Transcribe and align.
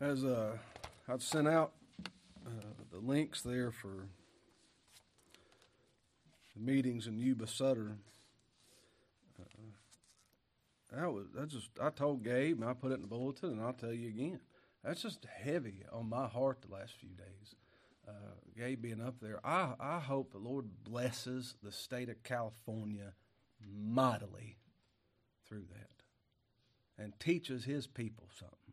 as 0.00 0.24
uh, 0.24 0.56
I've 1.08 1.22
sent 1.22 1.48
out 1.48 1.72
uh, 2.46 2.50
the 2.92 2.98
links 2.98 3.40
there 3.40 3.70
for 3.70 4.08
the 6.54 6.60
meetings 6.60 7.06
in 7.06 7.18
Yuba 7.18 7.46
Sutter. 7.46 7.96
Uh, 9.38 11.00
that 11.00 11.12
was 11.12 11.26
that 11.34 11.48
just 11.48 11.70
I 11.80 11.90
told 11.90 12.22
Gabe 12.22 12.60
and 12.60 12.68
I 12.68 12.72
put 12.72 12.92
it 12.92 12.96
in 12.96 13.02
the 13.02 13.08
bulletin 13.08 13.50
and 13.50 13.60
I'll 13.60 13.72
tell 13.72 13.92
you 13.92 14.08
again. 14.08 14.40
That's 14.84 15.02
just 15.02 15.26
heavy 15.42 15.82
on 15.92 16.08
my 16.08 16.26
heart 16.28 16.62
the 16.62 16.72
last 16.74 16.92
few 17.00 17.10
days. 17.10 17.54
Uh, 18.06 18.12
Gabe 18.56 18.80
being 18.80 19.00
up 19.00 19.16
there, 19.20 19.44
I 19.44 19.74
I 19.80 19.98
hope 19.98 20.32
the 20.32 20.38
Lord 20.38 20.66
blesses 20.84 21.56
the 21.62 21.72
state 21.72 22.08
of 22.08 22.22
California 22.22 23.14
mightily 23.68 24.58
through 25.48 25.64
that 25.72 27.02
and 27.02 27.18
teaches 27.18 27.64
His 27.64 27.86
people 27.86 28.28
something 28.38 28.65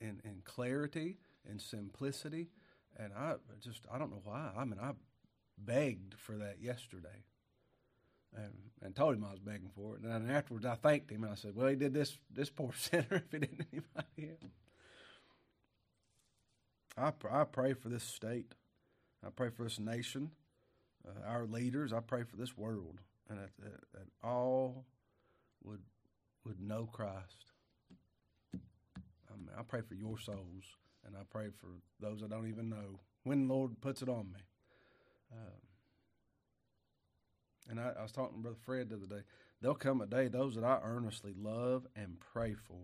in, 0.00 0.20
in 0.24 0.42
clarity 0.44 1.18
and 1.48 1.60
simplicity. 1.60 2.48
And 2.96 3.12
I 3.16 3.34
just, 3.60 3.80
I 3.92 3.98
don't 3.98 4.10
know 4.10 4.22
why. 4.24 4.50
I 4.56 4.64
mean, 4.64 4.78
I 4.80 4.92
begged 5.58 6.14
for 6.18 6.36
that 6.36 6.56
yesterday 6.60 7.24
and, 8.36 8.52
and 8.82 8.94
told 8.94 9.14
him 9.14 9.24
I 9.24 9.30
was 9.30 9.40
begging 9.40 9.70
for 9.74 9.96
it. 9.96 10.02
And 10.02 10.12
then 10.12 10.34
afterwards, 10.34 10.66
I 10.66 10.74
thanked 10.74 11.10
him 11.10 11.24
and 11.24 11.32
I 11.32 11.36
said, 11.36 11.54
Well, 11.54 11.68
he 11.68 11.76
did 11.76 11.94
this, 11.94 12.18
this 12.30 12.50
poor 12.50 12.72
sinner 12.76 13.06
if 13.10 13.30
he 13.30 13.38
didn't 13.38 13.66
anybody 13.72 14.34
else. 14.42 14.52
I, 16.96 17.40
I 17.40 17.44
pray 17.44 17.72
for 17.72 17.88
this 17.88 18.04
state. 18.04 18.54
I 19.24 19.30
pray 19.30 19.50
for 19.50 19.62
this 19.62 19.78
nation, 19.78 20.32
uh, 21.06 21.26
our 21.26 21.46
leaders. 21.46 21.92
I 21.92 22.00
pray 22.00 22.24
for 22.24 22.36
this 22.36 22.56
world, 22.58 22.98
and 23.30 23.38
that, 23.38 23.50
that, 23.60 23.80
that 23.94 24.06
all 24.22 24.84
would 25.62 25.80
would 26.44 26.60
know 26.60 26.88
Christ 26.92 27.51
I 29.58 29.62
pray 29.62 29.80
for 29.80 29.94
your 29.94 30.18
souls, 30.18 30.76
and 31.06 31.16
I 31.16 31.22
pray 31.30 31.48
for 31.60 31.68
those 32.00 32.22
I 32.22 32.28
don't 32.28 32.48
even 32.48 32.68
know 32.68 33.00
when 33.24 33.46
the 33.46 33.54
Lord 33.54 33.80
puts 33.80 34.02
it 34.02 34.08
on 34.08 34.32
me. 34.32 34.40
Um, 35.32 35.62
and 37.70 37.80
I, 37.80 37.92
I, 37.98 38.02
was 38.02 38.12
talking 38.12 38.36
to 38.36 38.42
Brother 38.42 38.58
Fred 38.64 38.90
the 38.90 38.96
other 38.96 39.06
day. 39.06 39.22
There'll 39.60 39.76
come 39.76 40.00
a 40.00 40.06
day 40.06 40.28
those 40.28 40.54
that 40.56 40.64
I 40.64 40.80
earnestly 40.82 41.34
love 41.38 41.86
and 41.96 42.18
pray 42.20 42.54
for, 42.54 42.80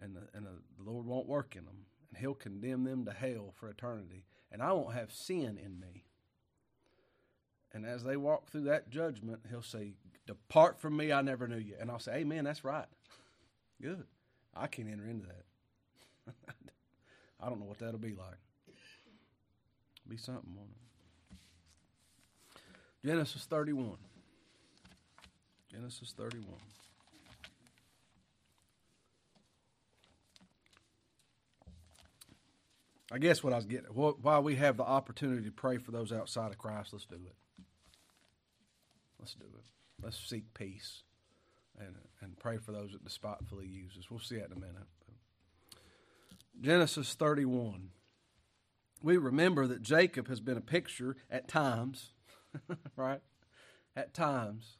and 0.00 0.16
the, 0.16 0.22
and 0.34 0.46
the 0.46 0.90
Lord 0.90 1.06
won't 1.06 1.28
work 1.28 1.54
in 1.56 1.64
them, 1.64 1.86
and 2.08 2.18
He'll 2.18 2.34
condemn 2.34 2.84
them 2.84 3.04
to 3.04 3.12
hell 3.12 3.52
for 3.54 3.68
eternity, 3.68 4.24
and 4.50 4.62
I 4.62 4.72
won't 4.72 4.94
have 4.94 5.12
sin 5.12 5.58
in 5.62 5.78
me. 5.78 6.04
And 7.72 7.84
as 7.84 8.02
they 8.02 8.16
walk 8.16 8.50
through 8.50 8.64
that 8.64 8.90
judgment, 8.90 9.40
He'll 9.48 9.62
say, 9.62 9.94
"Depart 10.26 10.80
from 10.80 10.96
me, 10.96 11.12
I 11.12 11.20
never 11.20 11.46
knew 11.46 11.58
you." 11.58 11.76
And 11.78 11.90
I'll 11.90 11.98
say, 11.98 12.16
"Amen. 12.16 12.44
That's 12.44 12.64
right. 12.64 12.88
Good. 13.82 14.06
I 14.54 14.66
can't 14.66 14.88
enter 14.88 15.06
into 15.06 15.26
that." 15.26 15.44
I 17.40 17.48
don't 17.48 17.60
know 17.60 17.66
what 17.66 17.78
that'll 17.78 17.98
be 17.98 18.14
like. 18.14 18.38
Be 20.08 20.16
something, 20.16 20.54
won't 20.56 20.70
it? 20.70 20.88
Genesis 23.06 23.44
31. 23.44 23.96
Genesis 25.70 26.14
31. 26.16 26.54
I 33.10 33.18
guess 33.18 33.42
what 33.42 33.54
I 33.54 33.56
was 33.56 33.64
getting, 33.64 33.86
while 33.86 34.42
we 34.42 34.56
have 34.56 34.76
the 34.76 34.82
opportunity 34.82 35.44
to 35.44 35.50
pray 35.50 35.78
for 35.78 35.92
those 35.92 36.12
outside 36.12 36.50
of 36.50 36.58
Christ, 36.58 36.92
let's 36.92 37.06
do 37.06 37.16
it. 37.16 37.64
Let's 39.18 39.34
do 39.34 39.46
it. 39.46 39.64
Let's 40.02 40.18
seek 40.18 40.52
peace 40.52 41.02
and, 41.78 41.94
and 42.20 42.38
pray 42.38 42.58
for 42.58 42.72
those 42.72 42.92
that 42.92 43.04
despitefully 43.04 43.66
use 43.66 43.96
us. 43.98 44.10
We'll 44.10 44.20
see 44.20 44.36
that 44.36 44.46
in 44.46 44.52
a 44.52 44.60
minute. 44.60 44.86
Genesis 46.60 47.14
31. 47.14 47.90
We 49.00 49.16
remember 49.16 49.68
that 49.68 49.82
Jacob 49.82 50.26
has 50.28 50.40
been 50.40 50.56
a 50.56 50.62
picture 50.62 51.16
at 51.30 51.46
times, 51.46 52.10
right? 52.96 53.20
At 53.94 54.12
times. 54.12 54.76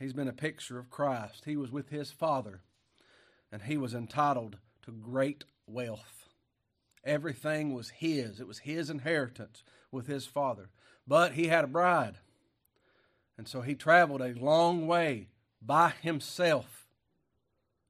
He's 0.00 0.12
been 0.12 0.26
a 0.26 0.32
picture 0.32 0.80
of 0.80 0.90
Christ. 0.90 1.44
He 1.44 1.56
was 1.56 1.70
with 1.70 1.90
his 1.90 2.10
father, 2.10 2.62
and 3.52 3.62
he 3.62 3.76
was 3.76 3.94
entitled 3.94 4.56
to 4.84 4.90
great 4.90 5.44
wealth. 5.68 6.26
Everything 7.04 7.74
was 7.74 7.90
his, 7.90 8.40
it 8.40 8.48
was 8.48 8.60
his 8.60 8.90
inheritance 8.90 9.62
with 9.92 10.08
his 10.08 10.26
father. 10.26 10.70
But 11.06 11.32
he 11.32 11.46
had 11.46 11.64
a 11.64 11.68
bride. 11.68 12.18
And 13.38 13.46
so 13.46 13.60
he 13.60 13.76
traveled 13.76 14.20
a 14.20 14.34
long 14.34 14.88
way 14.88 15.28
by 15.60 15.94
himself, 16.02 16.86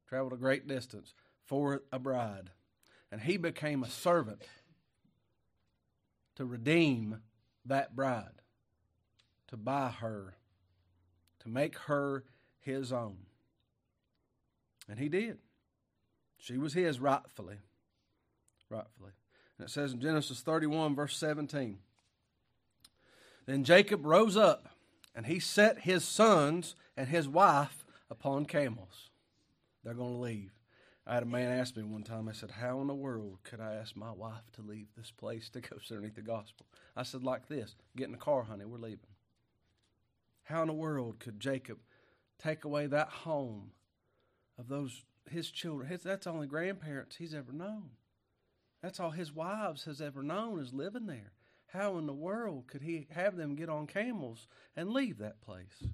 traveled 0.07 0.35
a 0.35 0.37
great 0.37 0.69
distance 0.69 1.15
for 1.47 1.83
a 1.91 1.99
bride 1.99 2.51
and 3.13 3.21
he 3.21 3.37
became 3.37 3.85
a 3.85 3.91
servant 3.91 4.43
to 6.35 6.47
redeem 6.47 7.21
that 7.67 7.95
bride, 7.95 8.41
to 9.49 9.57
buy 9.59 9.91
her, 9.91 10.35
to 11.41 11.49
make 11.51 11.77
her 11.81 12.25
his 12.61 12.91
own. 12.91 13.19
And 14.89 14.99
he 14.99 15.11
did. 15.11 15.39
She 16.39 16.57
was 16.57 16.73
his 16.73 16.99
rightfully. 16.99 17.59
Rightfully. 18.71 19.13
And 19.59 19.69
it 19.69 19.71
says 19.71 19.93
in 19.93 20.01
Genesis 20.01 20.41
31, 20.41 20.97
verse 20.97 21.17
17 21.19 21.79
Then 23.45 23.63
Jacob 23.63 24.07
rose 24.07 24.39
up, 24.39 24.71
and 25.15 25.27
he 25.27 25.39
set 25.39 25.81
his 25.81 26.03
sons 26.03 26.75
and 26.97 27.09
his 27.09 27.29
wife 27.29 27.85
upon 28.11 28.47
camels. 28.47 29.11
They're 29.85 29.93
going 29.93 30.15
to 30.15 30.19
leave. 30.19 30.53
I 31.07 31.15
had 31.15 31.25
a 31.25 31.27
man 31.27 31.51
ask 31.51 31.77
me 31.77 31.83
one 31.83 32.05
time, 32.05 32.29
I 32.29 32.33
said, 32.33 32.53
How 32.53 32.81
in 32.81 32.87
the 32.87 32.95
world 32.95 33.39
could 33.43 33.61
I 33.61 33.75
ask 33.75 33.97
my 33.97 34.13
wife 34.13 34.51
to 34.53 34.63
leave 34.63 34.87
this 34.97 35.11
place 35.11 35.49
to 35.51 35.61
go 35.61 35.77
underneath 35.91 36.15
the 36.15 36.23
gospel? 36.23 36.67
I 36.97 37.03
said, 37.03 37.25
Like 37.25 37.49
this 37.49 37.75
get 37.97 38.07
in 38.07 38.13
the 38.13 38.19
car, 38.19 38.45
honey, 38.45 38.65
we're 38.65 38.79
leaving. 38.79 39.01
How 40.45 40.63
in 40.63 40.69
the 40.69 40.75
world 40.75 41.19
could 41.19 41.41
Jacob 41.41 41.79
take 42.39 42.65
away 42.65 42.87
that 42.87 43.09
home 43.09 43.73
of 44.59 44.69
those 44.69 45.03
his 45.29 45.51
children? 45.51 45.89
His, 45.89 46.03
that's 46.03 46.25
the 46.25 46.33
only 46.33 46.47
grandparents 46.47 47.17
he's 47.17 47.35
ever 47.35 47.53
known. 47.53 47.91
That's 48.81 49.01
all 49.01 49.11
his 49.11 49.33
wives 49.33 49.85
has 49.85 50.01
ever 50.01 50.23
known 50.23 50.61
is 50.61 50.73
living 50.73 51.07
there. 51.07 51.33
How 51.67 51.97
in 51.99 52.07
the 52.07 52.13
world 52.13 52.67
could 52.67 52.83
he 52.83 53.07
have 53.11 53.37
them 53.37 53.55
get 53.55 53.69
on 53.69 53.87
camels 53.87 54.47
and 54.77 54.91
leave 54.91 55.19
that 55.19 55.41
place? 55.41 55.85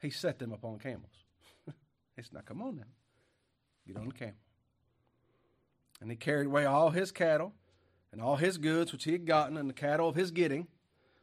He 0.00 0.10
set 0.10 0.38
them 0.38 0.52
upon 0.52 0.78
camels. 0.78 1.24
it's 2.16 2.32
not, 2.32 2.44
come 2.44 2.60
on 2.60 2.76
now. 2.76 2.82
Get 3.86 3.96
on 3.96 4.08
the 4.08 4.14
camel. 4.14 4.34
And 6.00 6.10
he 6.10 6.16
carried 6.16 6.46
away 6.46 6.64
all 6.64 6.90
his 6.90 7.10
cattle 7.10 7.54
and 8.12 8.20
all 8.20 8.36
his 8.36 8.58
goods 8.58 8.92
which 8.92 9.04
he 9.04 9.12
had 9.12 9.26
gotten, 9.26 9.56
and 9.56 9.68
the 9.68 9.74
cattle 9.74 10.08
of 10.08 10.16
his 10.16 10.30
getting, 10.30 10.66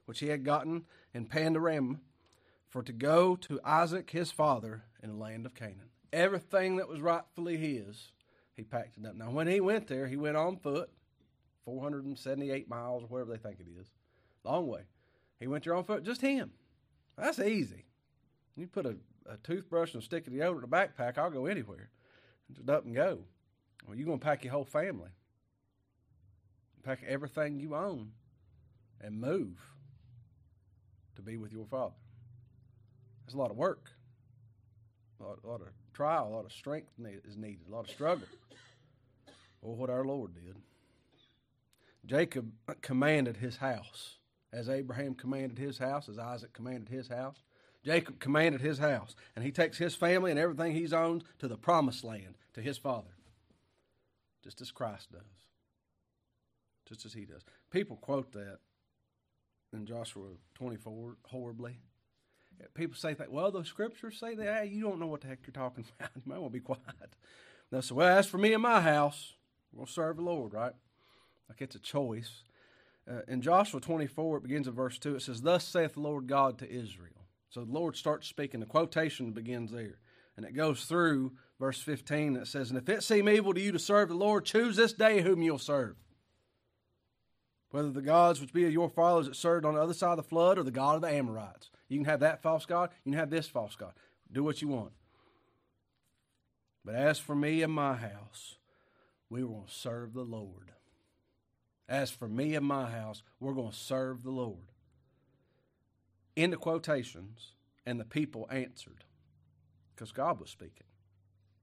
which 0.05 0.19
he 0.19 0.27
had 0.27 0.43
gotten 0.43 0.85
in 1.13 1.25
Padan-aram, 1.25 2.01
for 2.69 2.83
to 2.83 2.93
go 2.93 3.35
to 3.35 3.59
Isaac 3.63 4.09
his 4.09 4.31
father 4.31 4.83
in 5.01 5.09
the 5.09 5.15
land 5.15 5.45
of 5.45 5.55
Canaan. 5.55 5.89
Everything 6.11 6.77
that 6.77 6.87
was 6.87 7.01
rightfully 7.01 7.57
his, 7.57 8.11
he 8.55 8.63
packed 8.63 8.97
it 8.97 9.05
up. 9.05 9.15
Now, 9.15 9.31
when 9.31 9.47
he 9.47 9.59
went 9.59 9.87
there, 9.87 10.07
he 10.07 10.17
went 10.17 10.37
on 10.37 10.57
foot, 10.57 10.89
478 11.65 12.69
miles 12.69 13.03
or 13.03 13.07
whatever 13.07 13.31
they 13.31 13.37
think 13.37 13.59
it 13.59 13.67
is, 13.79 13.87
long 14.43 14.67
way. 14.67 14.81
He 15.39 15.47
went 15.47 15.63
there 15.63 15.75
on 15.75 15.83
foot, 15.83 16.03
just 16.03 16.21
him. 16.21 16.51
That's 17.17 17.39
easy. 17.39 17.85
You 18.55 18.67
put 18.67 18.85
a, 18.85 18.95
a 19.27 19.37
toothbrush 19.37 19.93
and 19.93 20.01
a 20.01 20.05
stick 20.05 20.27
of 20.27 20.33
deodorant 20.33 20.59
in 20.59 20.63
a 20.63 20.67
backpack, 20.67 21.17
I'll 21.17 21.31
go 21.31 21.45
anywhere. 21.45 21.89
Just 22.51 22.69
up 22.69 22.85
and 22.85 22.95
go. 22.95 23.19
Well, 23.87 23.97
you're 23.97 24.05
going 24.05 24.19
to 24.19 24.25
pack 24.25 24.43
your 24.43 24.53
whole 24.53 24.65
family, 24.65 25.09
pack 26.83 27.03
everything 27.07 27.59
you 27.59 27.75
own, 27.75 28.11
and 29.01 29.19
move 29.19 29.59
to 31.15 31.21
be 31.21 31.37
with 31.37 31.51
your 31.51 31.65
Father. 31.65 31.95
That's 33.25 33.33
a 33.33 33.37
lot 33.37 33.51
of 33.51 33.57
work, 33.57 33.89
a 35.19 35.23
lot, 35.23 35.39
a 35.43 35.47
lot 35.47 35.61
of 35.61 35.67
trial, 35.93 36.27
a 36.27 36.33
lot 36.35 36.45
of 36.45 36.51
strength 36.51 36.91
is 37.25 37.37
needed, 37.37 37.67
a 37.67 37.71
lot 37.71 37.85
of 37.85 37.91
struggle. 37.91 38.27
Or 39.61 39.75
what 39.75 39.89
our 39.89 40.03
Lord 40.03 40.33
did. 40.33 40.57
Jacob 42.05 42.51
commanded 42.81 43.37
his 43.37 43.57
house, 43.57 44.17
as 44.51 44.67
Abraham 44.67 45.15
commanded 45.15 45.57
his 45.57 45.77
house, 45.77 46.09
as 46.09 46.19
Isaac 46.19 46.51
commanded 46.53 46.89
his 46.89 47.07
house. 47.07 47.37
Jacob 47.83 48.19
commanded 48.19 48.61
his 48.61 48.79
house, 48.79 49.15
and 49.35 49.43
he 49.43 49.51
takes 49.51 49.77
his 49.77 49.95
family 49.95 50.31
and 50.31 50.39
everything 50.39 50.73
he's 50.73 50.93
owned 50.93 51.23
to 51.39 51.47
the 51.47 51.57
promised 51.57 52.03
land, 52.03 52.35
to 52.53 52.61
his 52.61 52.77
father, 52.77 53.15
just 54.43 54.61
as 54.61 54.71
Christ 54.71 55.11
does, 55.11 55.21
just 56.87 57.05
as 57.05 57.13
he 57.13 57.25
does. 57.25 57.43
People 57.71 57.97
quote 57.97 58.31
that 58.33 58.59
in 59.73 59.85
Joshua 59.85 60.27
24 60.55 61.17
horribly. 61.25 61.79
People 62.75 62.95
say 62.95 63.13
that, 63.15 63.31
well, 63.31 63.51
the 63.51 63.65
scriptures 63.65 64.19
say 64.19 64.35
that. 64.35 64.61
Hey, 64.61 64.69
you 64.69 64.83
don't 64.83 64.99
know 64.99 65.07
what 65.07 65.21
the 65.21 65.27
heck 65.27 65.39
you're 65.45 65.51
talking 65.51 65.83
about. 65.99 66.11
You 66.15 66.21
might 66.25 66.39
want 66.39 66.53
to 66.53 66.59
be 66.59 66.63
quiet. 66.63 67.15
They'll 67.71 67.81
say, 67.81 67.95
well, 67.95 68.17
as 68.17 68.27
for 68.27 68.37
me 68.37 68.53
and 68.53 68.61
my 68.61 68.79
house, 68.79 69.33
we'll 69.73 69.87
serve 69.87 70.17
the 70.17 70.21
Lord, 70.21 70.53
right? 70.53 70.73
Like 71.49 71.61
it's 71.61 71.75
a 71.75 71.79
choice. 71.79 72.43
Uh, 73.09 73.21
in 73.27 73.41
Joshua 73.41 73.81
24, 73.81 74.37
it 74.37 74.43
begins 74.43 74.67
in 74.67 74.73
verse 74.73 74.97
2. 74.99 75.15
It 75.15 75.23
says, 75.23 75.41
Thus 75.41 75.65
saith 75.65 75.95
the 75.95 75.99
Lord 75.99 76.27
God 76.27 76.57
to 76.59 76.71
Israel. 76.71 77.22
So 77.53 77.63
the 77.63 77.71
Lord 77.71 77.95
starts 77.95 78.27
speaking. 78.27 78.59
The 78.59 78.65
quotation 78.65 79.31
begins 79.31 79.71
there. 79.71 79.99
And 80.35 80.45
it 80.45 80.55
goes 80.55 80.85
through 80.85 81.33
verse 81.59 81.79
15 81.79 82.33
that 82.33 82.47
says, 82.47 82.71
And 82.71 82.79
if 82.79 82.89
it 82.89 83.03
seem 83.03 83.29
evil 83.29 83.53
to 83.53 83.61
you 83.61 83.71
to 83.71 83.79
serve 83.79 84.09
the 84.09 84.15
Lord, 84.15 84.45
choose 84.45 84.75
this 84.75 84.93
day 84.93 85.21
whom 85.21 85.43
you'll 85.43 85.59
serve. 85.59 85.95
Whether 87.69 87.91
the 87.91 88.01
gods 88.01 88.41
which 88.41 88.53
be 88.53 88.65
of 88.65 88.73
your 88.73 88.89
fathers 88.89 89.27
that 89.27 89.35
served 89.35 89.65
on 89.65 89.75
the 89.75 89.81
other 89.81 89.93
side 89.93 90.11
of 90.11 90.17
the 90.17 90.23
flood 90.23 90.57
or 90.57 90.63
the 90.63 90.71
God 90.71 90.95
of 90.95 91.01
the 91.01 91.09
Amorites. 91.09 91.69
You 91.89 91.99
can 91.99 92.05
have 92.05 92.21
that 92.21 92.41
false 92.41 92.65
God, 92.65 92.89
you 93.03 93.11
can 93.11 93.19
have 93.19 93.29
this 93.29 93.47
false 93.47 93.75
God. 93.75 93.93
Do 94.31 94.43
what 94.43 94.61
you 94.61 94.67
want. 94.67 94.93
But 96.83 96.95
as 96.95 97.19
for 97.19 97.35
me 97.35 97.61
and 97.61 97.71
my 97.71 97.95
house, 97.95 98.57
we 99.29 99.43
will 99.43 99.65
serve 99.67 100.13
the 100.13 100.23
Lord. 100.23 100.71
As 101.87 102.09
for 102.09 102.27
me 102.27 102.55
and 102.55 102.65
my 102.65 102.89
house, 102.89 103.21
we're 103.39 103.53
going 103.53 103.71
to 103.71 103.77
serve 103.77 104.23
the 104.23 104.31
Lord. 104.31 104.72
Into 106.35 106.57
quotations, 106.57 107.53
and 107.85 107.99
the 107.99 108.05
people 108.05 108.47
answered 108.51 109.03
because 109.95 110.11
God 110.11 110.39
was 110.39 110.49
speaking. 110.49 110.87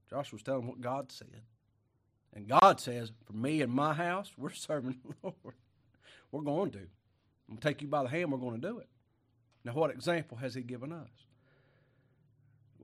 Joshua 0.09 0.37
was 0.37 0.43
telling 0.43 0.67
what 0.67 0.81
God 0.81 1.11
said. 1.13 1.43
And 2.33 2.49
God 2.49 2.81
says, 2.81 3.13
For 3.25 3.33
me 3.33 3.61
and 3.63 3.73
my 3.73 3.95
house, 3.95 4.33
we're 4.37 4.51
serving 4.55 4.99
the 5.05 5.15
Lord. 5.23 5.55
We're 6.31 6.43
going 6.43 6.71
to. 6.73 6.79
I'm 6.79 7.57
going 7.57 7.59
to 7.59 7.69
take 7.69 7.83
you 7.83 7.89
by 7.89 8.05
the 8.05 8.09
hand, 8.09 8.31
we're 8.31 8.39
going 8.39 8.61
to 8.61 8.69
do 8.69 8.79
it. 8.79 8.89
Now, 9.65 9.73
what 9.73 9.91
example 9.91 10.39
has 10.39 10.55
He 10.55 10.63
given 10.63 10.93
us? 10.93 11.09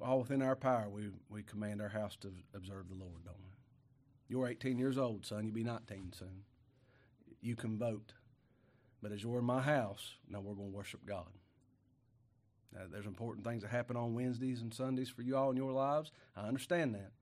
All 0.03 0.19
within 0.19 0.43
our 0.43 0.56
power, 0.56 0.88
we, 0.91 1.09
we 1.31 1.43
command 1.43 1.81
our 1.81 1.88
house 1.88 2.17
to 2.17 2.33
observe 2.55 2.88
the 2.88 2.97
Lord, 2.97 3.25
don't 3.25 3.37
we? 3.38 3.53
You're 4.29 4.49
18 4.49 4.79
years 4.79 4.99
old, 4.99 5.25
son. 5.25 5.44
You'll 5.44 5.55
be 5.55 5.65
19 5.65 6.12
soon. 6.19 6.43
You 7.41 7.55
can 7.55 7.79
vote. 7.79 8.12
But 9.00 9.12
as 9.12 9.23
you're 9.23 9.38
in 9.38 9.44
my 9.44 9.62
house, 9.62 10.15
now 10.29 10.41
we're 10.41 10.55
going 10.55 10.71
to 10.71 10.77
worship 10.77 11.06
God. 11.06 11.29
Now, 12.76 12.82
there's 12.93 13.06
important 13.06 13.46
things 13.46 13.62
that 13.62 13.70
happen 13.70 13.96
on 13.96 14.14
Wednesdays 14.14 14.61
and 14.61 14.73
Sundays 14.73 15.08
for 15.08 15.23
you 15.23 15.37
all 15.37 15.50
in 15.50 15.56
your 15.56 15.73
lives. 15.73 16.12
I 16.37 16.46
understand 16.46 16.94
that. 16.94 17.12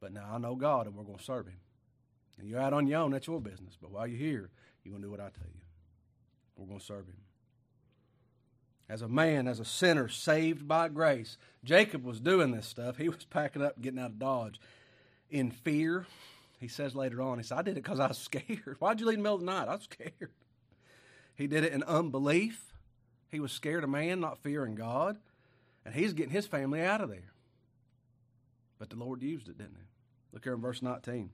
But 0.00 0.12
now 0.12 0.28
I 0.32 0.38
know 0.38 0.54
God 0.54 0.86
and 0.86 0.94
we're 0.94 1.02
going 1.02 1.18
to 1.18 1.24
serve 1.24 1.46
Him. 1.46 1.58
And 2.38 2.48
you're 2.48 2.60
out 2.60 2.72
on 2.72 2.86
your 2.86 3.00
own, 3.00 3.10
that's 3.10 3.26
your 3.26 3.40
business. 3.40 3.76
But 3.80 3.90
while 3.90 4.06
you're 4.06 4.18
here, 4.18 4.50
you're 4.84 4.92
going 4.92 5.02
to 5.02 5.08
do 5.08 5.10
what 5.10 5.20
I 5.20 5.30
tell 5.30 5.48
you. 5.52 5.60
We're 6.56 6.66
going 6.66 6.78
to 6.78 6.84
serve 6.84 7.06
Him. 7.08 7.16
As 8.88 9.02
a 9.02 9.08
man, 9.08 9.48
as 9.48 9.58
a 9.58 9.64
sinner 9.64 10.08
saved 10.08 10.66
by 10.66 10.88
grace, 10.88 11.36
Jacob 11.64 12.04
was 12.04 12.20
doing 12.20 12.52
this 12.52 12.66
stuff. 12.66 12.96
He 12.96 13.08
was 13.08 13.24
packing 13.24 13.62
up, 13.62 13.80
getting 13.80 13.98
out 13.98 14.10
of 14.10 14.18
Dodge 14.18 14.60
in 15.30 15.50
fear. 15.50 16.06
He 16.60 16.68
says 16.68 16.94
later 16.94 17.20
on, 17.22 17.38
he 17.38 17.44
said, 17.44 17.58
I 17.58 17.62
did 17.62 17.72
it 17.72 17.82
because 17.82 17.98
I 18.00 18.06
was 18.06 18.18
scared. 18.32 18.76
Why'd 18.78 19.00
you 19.00 19.06
leave 19.06 19.18
in 19.18 19.20
the 19.20 19.24
middle 19.24 19.36
of 19.36 19.40
the 19.40 19.46
night? 19.46 19.68
I 19.68 19.74
was 19.74 19.84
scared. 19.84 20.30
He 21.34 21.46
did 21.48 21.64
it 21.64 21.72
in 21.72 21.82
unbelief. 21.82 22.69
He 23.30 23.40
was 23.40 23.52
scared 23.52 23.84
of 23.84 23.90
man, 23.90 24.20
not 24.20 24.38
fearing 24.38 24.74
God. 24.74 25.18
And 25.84 25.94
he's 25.94 26.12
getting 26.12 26.32
his 26.32 26.46
family 26.46 26.82
out 26.82 27.00
of 27.00 27.08
there. 27.08 27.32
But 28.78 28.90
the 28.90 28.96
Lord 28.96 29.22
used 29.22 29.48
it, 29.48 29.58
didn't 29.58 29.76
he? 29.76 29.86
Look 30.32 30.44
here 30.44 30.54
in 30.54 30.60
verse 30.60 30.82
19. 30.82 31.30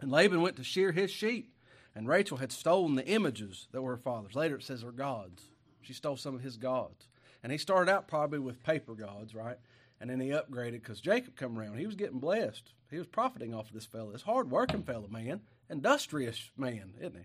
And 0.00 0.10
Laban 0.10 0.40
went 0.40 0.56
to 0.56 0.64
shear 0.64 0.92
his 0.92 1.10
sheep, 1.10 1.52
and 1.94 2.08
Rachel 2.08 2.38
had 2.38 2.52
stolen 2.52 2.94
the 2.94 3.06
images 3.06 3.68
that 3.72 3.82
were 3.82 3.92
her 3.92 3.96
father's. 3.96 4.34
Later 4.34 4.56
it 4.56 4.62
says 4.62 4.82
they're 4.82 4.92
gods. 4.92 5.42
She 5.82 5.92
stole 5.92 6.16
some 6.16 6.34
of 6.34 6.42
his 6.42 6.56
gods. 6.56 7.08
And 7.42 7.52
he 7.52 7.58
started 7.58 7.90
out 7.90 8.08
probably 8.08 8.38
with 8.38 8.62
paper 8.62 8.94
gods, 8.94 9.34
right? 9.34 9.56
And 10.00 10.08
then 10.08 10.20
he 10.20 10.28
upgraded 10.28 10.72
because 10.72 11.00
Jacob 11.00 11.36
come 11.36 11.58
around. 11.58 11.78
He 11.78 11.86
was 11.86 11.94
getting 11.94 12.18
blessed. 12.18 12.72
He 12.90 12.98
was 12.98 13.06
profiting 13.06 13.54
off 13.54 13.68
of 13.68 13.74
this 13.74 13.86
fellow, 13.86 14.12
this 14.12 14.22
hard 14.22 14.50
working 14.50 14.82
fellow, 14.82 15.08
man, 15.08 15.40
industrious 15.68 16.50
man, 16.56 16.94
isn't 16.98 17.16
he? 17.16 17.24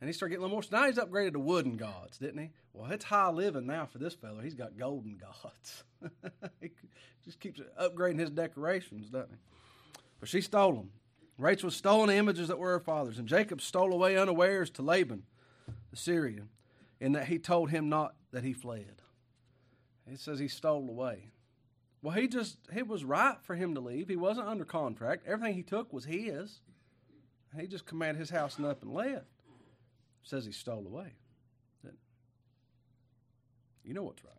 And 0.00 0.08
he 0.08 0.14
started 0.14 0.30
getting 0.30 0.44
a 0.44 0.46
little 0.46 0.56
more. 0.56 0.80
Now 0.80 0.86
he's 0.86 0.96
upgraded 0.96 1.32
to 1.32 1.40
wooden 1.40 1.76
gods, 1.76 2.16
didn't 2.18 2.40
he? 2.40 2.50
Well, 2.72 2.90
it's 2.90 3.04
high 3.04 3.30
living 3.30 3.66
now 3.66 3.86
for 3.86 3.98
this 3.98 4.14
fellow. 4.14 4.40
He's 4.40 4.54
got 4.54 4.78
golden 4.78 5.18
gods. 5.18 5.84
he 6.60 6.70
just 7.24 7.38
keeps 7.38 7.60
upgrading 7.78 8.18
his 8.18 8.30
decorations, 8.30 9.08
doesn't 9.10 9.30
he? 9.30 10.00
But 10.18 10.28
she 10.28 10.40
stole 10.40 10.72
them. 10.72 10.90
Rachel 11.36 11.70
stole 11.70 12.06
the 12.06 12.16
images 12.16 12.48
that 12.48 12.58
were 12.58 12.72
her 12.72 12.80
father's, 12.80 13.18
and 13.18 13.26
Jacob 13.26 13.60
stole 13.60 13.92
away 13.92 14.16
unawares 14.16 14.70
to 14.70 14.82
Laban, 14.82 15.22
the 15.90 15.96
Syrian, 15.96 16.50
in 17.00 17.12
that 17.12 17.28
he 17.28 17.38
told 17.38 17.70
him 17.70 17.88
not 17.88 18.14
that 18.30 18.44
he 18.44 18.52
fled. 18.52 19.02
It 20.06 20.20
says 20.20 20.38
he 20.38 20.48
stole 20.48 20.88
away. 20.88 21.30
Well, 22.02 22.14
he 22.14 22.28
just, 22.28 22.58
it 22.74 22.86
was 22.86 23.04
right 23.04 23.36
for 23.42 23.54
him 23.54 23.74
to 23.74 23.80
leave. 23.80 24.08
He 24.08 24.16
wasn't 24.16 24.48
under 24.48 24.64
contract. 24.64 25.26
Everything 25.26 25.54
he 25.54 25.62
took 25.62 25.92
was 25.92 26.04
his. 26.04 26.60
He 27.58 27.66
just 27.66 27.86
commanded 27.86 28.20
his 28.20 28.30
house 28.30 28.56
and 28.56 28.66
up 28.66 28.82
and 28.82 28.92
left. 28.92 29.26
Says 30.22 30.44
he 30.44 30.52
stole 30.52 30.86
away. 30.86 31.14
You 33.84 33.94
know 33.94 34.02
what's 34.02 34.24
right. 34.24 34.34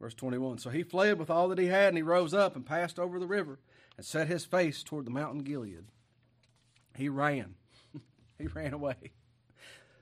Verse 0.00 0.14
21 0.14 0.58
So 0.58 0.70
he 0.70 0.82
fled 0.82 1.18
with 1.18 1.30
all 1.30 1.48
that 1.48 1.58
he 1.58 1.66
had, 1.66 1.88
and 1.88 1.96
he 1.96 2.02
rose 2.02 2.34
up 2.34 2.56
and 2.56 2.66
passed 2.66 2.98
over 2.98 3.18
the 3.18 3.26
river 3.26 3.58
and 3.96 4.04
set 4.04 4.28
his 4.28 4.44
face 4.44 4.82
toward 4.82 5.06
the 5.06 5.10
mountain 5.10 5.42
Gilead. 5.42 5.84
He 6.96 7.08
ran. 7.08 7.54
he 8.38 8.46
ran 8.46 8.72
away. 8.72 9.12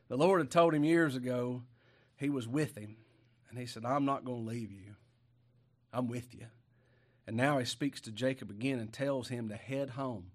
The 0.09 0.17
Lord 0.17 0.41
had 0.41 0.51
told 0.51 0.75
him 0.75 0.85
years 0.85 1.17
ago 1.17 1.63
he 2.17 2.29
was 2.29 2.47
with 2.49 2.77
him. 2.77 2.97
And 3.51 3.59
he 3.59 3.67
said, 3.67 3.85
I'm 3.85 4.05
not 4.05 4.25
going 4.25 4.45
to 4.45 4.51
leave 4.51 4.73
you. 4.73 4.97
I'm 5.93 6.09
with 6.09 6.35
you. 6.35 6.47
And 7.27 7.37
now 7.37 7.59
he 7.59 7.65
speaks 7.65 8.01
to 8.03 8.11
Jacob 8.11 8.51
again 8.51 8.79
and 8.79 8.93
tells 8.93 9.29
him 9.29 9.49
to 9.49 9.57
head 9.57 9.91
home. 9.91 10.33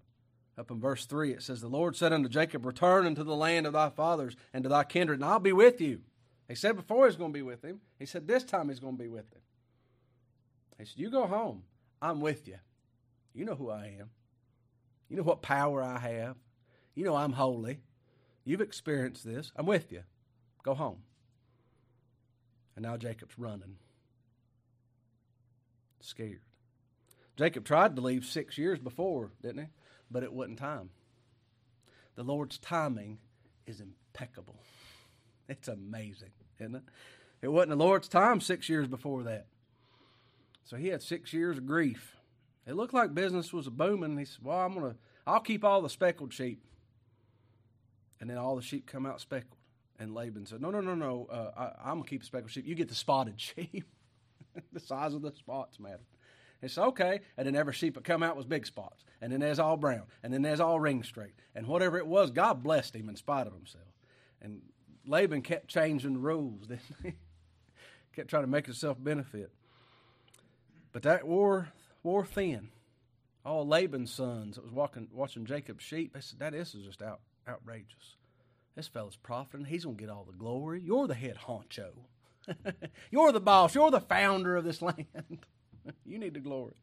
Up 0.58 0.70
in 0.70 0.80
verse 0.80 1.06
3, 1.06 1.32
it 1.32 1.42
says, 1.42 1.60
The 1.60 1.68
Lord 1.68 1.96
said 1.96 2.12
unto 2.12 2.28
Jacob, 2.28 2.66
Return 2.66 3.06
unto 3.06 3.24
the 3.24 3.36
land 3.36 3.66
of 3.66 3.72
thy 3.72 3.88
fathers 3.88 4.36
and 4.52 4.62
to 4.64 4.68
thy 4.68 4.84
kindred, 4.84 5.20
and 5.20 5.24
I'll 5.24 5.38
be 5.38 5.52
with 5.52 5.80
you. 5.80 6.00
He 6.48 6.54
said 6.54 6.76
before 6.76 7.06
he's 7.06 7.16
going 7.16 7.32
to 7.32 7.38
be 7.38 7.42
with 7.42 7.64
him. 7.64 7.80
He 7.98 8.06
said 8.06 8.26
this 8.26 8.44
time 8.44 8.68
he's 8.68 8.80
going 8.80 8.96
to 8.96 9.02
be 9.02 9.08
with 9.08 9.32
him. 9.32 9.40
He 10.78 10.84
said, 10.84 10.98
You 10.98 11.10
go 11.10 11.26
home. 11.26 11.62
I'm 12.02 12.20
with 12.20 12.48
you. 12.48 12.56
You 13.34 13.44
know 13.44 13.54
who 13.54 13.70
I 13.70 13.96
am. 14.00 14.10
You 15.08 15.16
know 15.16 15.22
what 15.22 15.42
power 15.42 15.82
I 15.82 15.98
have. 15.98 16.36
You 16.94 17.04
know 17.04 17.14
I'm 17.14 17.32
holy. 17.32 17.80
You've 18.44 18.60
experienced 18.60 19.24
this. 19.24 19.52
I'm 19.56 19.66
with 19.66 19.92
you. 19.92 20.02
Go 20.62 20.74
home. 20.74 20.98
And 22.76 22.84
now 22.84 22.96
Jacob's 22.96 23.38
running, 23.38 23.76
scared. 26.00 26.40
Jacob 27.36 27.64
tried 27.64 27.96
to 27.96 28.02
leave 28.02 28.24
six 28.24 28.58
years 28.58 28.78
before, 28.78 29.32
didn't 29.42 29.64
he? 29.64 29.68
But 30.10 30.22
it 30.22 30.32
wasn't 30.32 30.58
time. 30.58 30.90
The 32.16 32.22
Lord's 32.22 32.58
timing 32.58 33.18
is 33.66 33.80
impeccable. 33.80 34.56
It's 35.48 35.68
amazing, 35.68 36.32
isn't 36.58 36.74
it? 36.74 36.82
It 37.42 37.48
wasn't 37.48 37.70
the 37.70 37.76
Lord's 37.76 38.08
time 38.08 38.40
six 38.40 38.68
years 38.68 38.86
before 38.86 39.22
that. 39.24 39.46
So 40.64 40.76
he 40.76 40.88
had 40.88 41.02
six 41.02 41.32
years 41.32 41.58
of 41.58 41.66
grief. 41.66 42.16
It 42.66 42.74
looked 42.74 42.94
like 42.94 43.14
business 43.14 43.52
was 43.52 43.68
booming. 43.68 44.18
He 44.18 44.24
said, 44.24 44.44
Well, 44.44 44.58
I'm 44.58 44.74
gonna 44.74 44.96
I'll 45.26 45.40
keep 45.40 45.64
all 45.64 45.82
the 45.82 45.88
speckled 45.88 46.32
sheep. 46.32 46.62
And 48.20 48.28
then 48.28 48.36
all 48.36 48.54
the 48.56 48.62
sheep 48.62 48.86
come 48.86 49.06
out 49.06 49.20
speckled. 49.20 49.56
And 49.98 50.14
Laban 50.14 50.46
said, 50.46 50.60
No, 50.60 50.70
no, 50.70 50.80
no, 50.80 50.94
no. 50.94 51.26
Uh, 51.30 51.72
I, 51.82 51.90
am 51.90 52.02
to 52.02 52.08
keep 52.08 52.20
the 52.20 52.26
speckled 52.26 52.50
sheep. 52.50 52.66
You 52.66 52.74
get 52.74 52.88
the 52.88 52.94
spotted 52.94 53.40
sheep. 53.40 53.84
the 54.72 54.80
size 54.80 55.14
of 55.14 55.22
the 55.22 55.32
spots 55.32 55.80
matter. 55.80 56.04
It's 56.62 56.78
okay. 56.78 57.20
And 57.36 57.46
then 57.46 57.56
every 57.56 57.72
sheep 57.72 57.94
that 57.94 58.04
come 58.04 58.22
out 58.22 58.36
was 58.36 58.46
big 58.46 58.66
spots. 58.66 59.04
And 59.20 59.32
then 59.32 59.40
there's 59.40 59.58
all 59.58 59.76
brown. 59.76 60.02
And 60.22 60.32
then 60.32 60.42
there's 60.42 60.60
all 60.60 60.78
ringstraked. 60.78 61.38
And 61.54 61.66
whatever 61.66 61.98
it 61.98 62.06
was, 62.06 62.30
God 62.30 62.62
blessed 62.62 62.94
him 62.94 63.08
in 63.08 63.16
spite 63.16 63.46
of 63.46 63.52
himself. 63.52 63.84
And 64.42 64.62
Laban 65.06 65.42
kept 65.42 65.68
changing 65.68 66.14
the 66.14 66.18
rules, 66.18 66.66
didn't 66.68 66.82
he? 67.02 67.14
kept 68.14 68.28
trying 68.28 68.42
to 68.42 68.48
make 68.48 68.66
himself 68.66 69.02
benefit. 69.02 69.50
But 70.92 71.02
that 71.02 71.26
wore, 71.26 71.68
wore 72.02 72.26
thin. 72.26 72.68
All 73.44 73.66
Laban's 73.66 74.12
sons 74.12 74.56
that 74.56 74.64
was 74.64 74.72
walking, 74.72 75.08
watching 75.12 75.46
Jacob's 75.46 75.84
sheep, 75.84 76.12
they 76.12 76.20
said, 76.20 76.40
That 76.40 76.54
is 76.54 76.72
just 76.72 77.00
out, 77.00 77.20
outrageous. 77.48 78.16
This 78.76 78.88
fellow's 78.88 79.16
profiting. 79.16 79.66
He's 79.66 79.84
going 79.84 79.96
to 79.96 80.02
get 80.02 80.10
all 80.10 80.24
the 80.24 80.36
glory. 80.36 80.82
You're 80.82 81.06
the 81.06 81.14
head 81.14 81.38
honcho. 81.46 81.90
You're 83.10 83.32
the 83.32 83.40
boss. 83.40 83.74
You're 83.74 83.90
the 83.90 84.00
founder 84.00 84.56
of 84.56 84.64
this 84.64 84.82
land. 84.82 85.06
you 86.04 86.18
need 86.18 86.34
the 86.34 86.40
glory. 86.40 86.74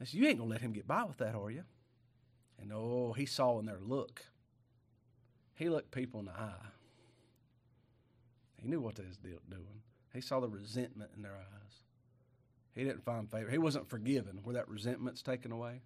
I 0.00 0.04
said, 0.04 0.14
You 0.14 0.26
ain't 0.28 0.38
going 0.38 0.48
to 0.48 0.52
let 0.52 0.62
him 0.62 0.72
get 0.72 0.86
by 0.86 1.04
with 1.04 1.18
that, 1.18 1.34
are 1.34 1.50
you? 1.50 1.64
And 2.60 2.72
oh, 2.72 3.12
he 3.12 3.26
saw 3.26 3.58
in 3.58 3.66
their 3.66 3.80
look. 3.80 4.22
He 5.54 5.68
looked 5.68 5.90
people 5.90 6.20
in 6.20 6.26
the 6.26 6.32
eye. 6.32 6.66
He 8.60 8.68
knew 8.68 8.80
what 8.80 8.96
they 8.96 9.04
was 9.04 9.18
doing. 9.18 9.82
He 10.12 10.20
saw 10.20 10.40
the 10.40 10.48
resentment 10.48 11.10
in 11.16 11.22
their 11.22 11.34
eyes. 11.34 11.82
He 12.74 12.84
didn't 12.84 13.04
find 13.04 13.30
favor. 13.30 13.50
He 13.50 13.58
wasn't 13.58 13.88
forgiven 13.88 14.40
where 14.42 14.54
that 14.54 14.68
resentment's 14.68 15.22
taken 15.22 15.52
away. 15.52 15.80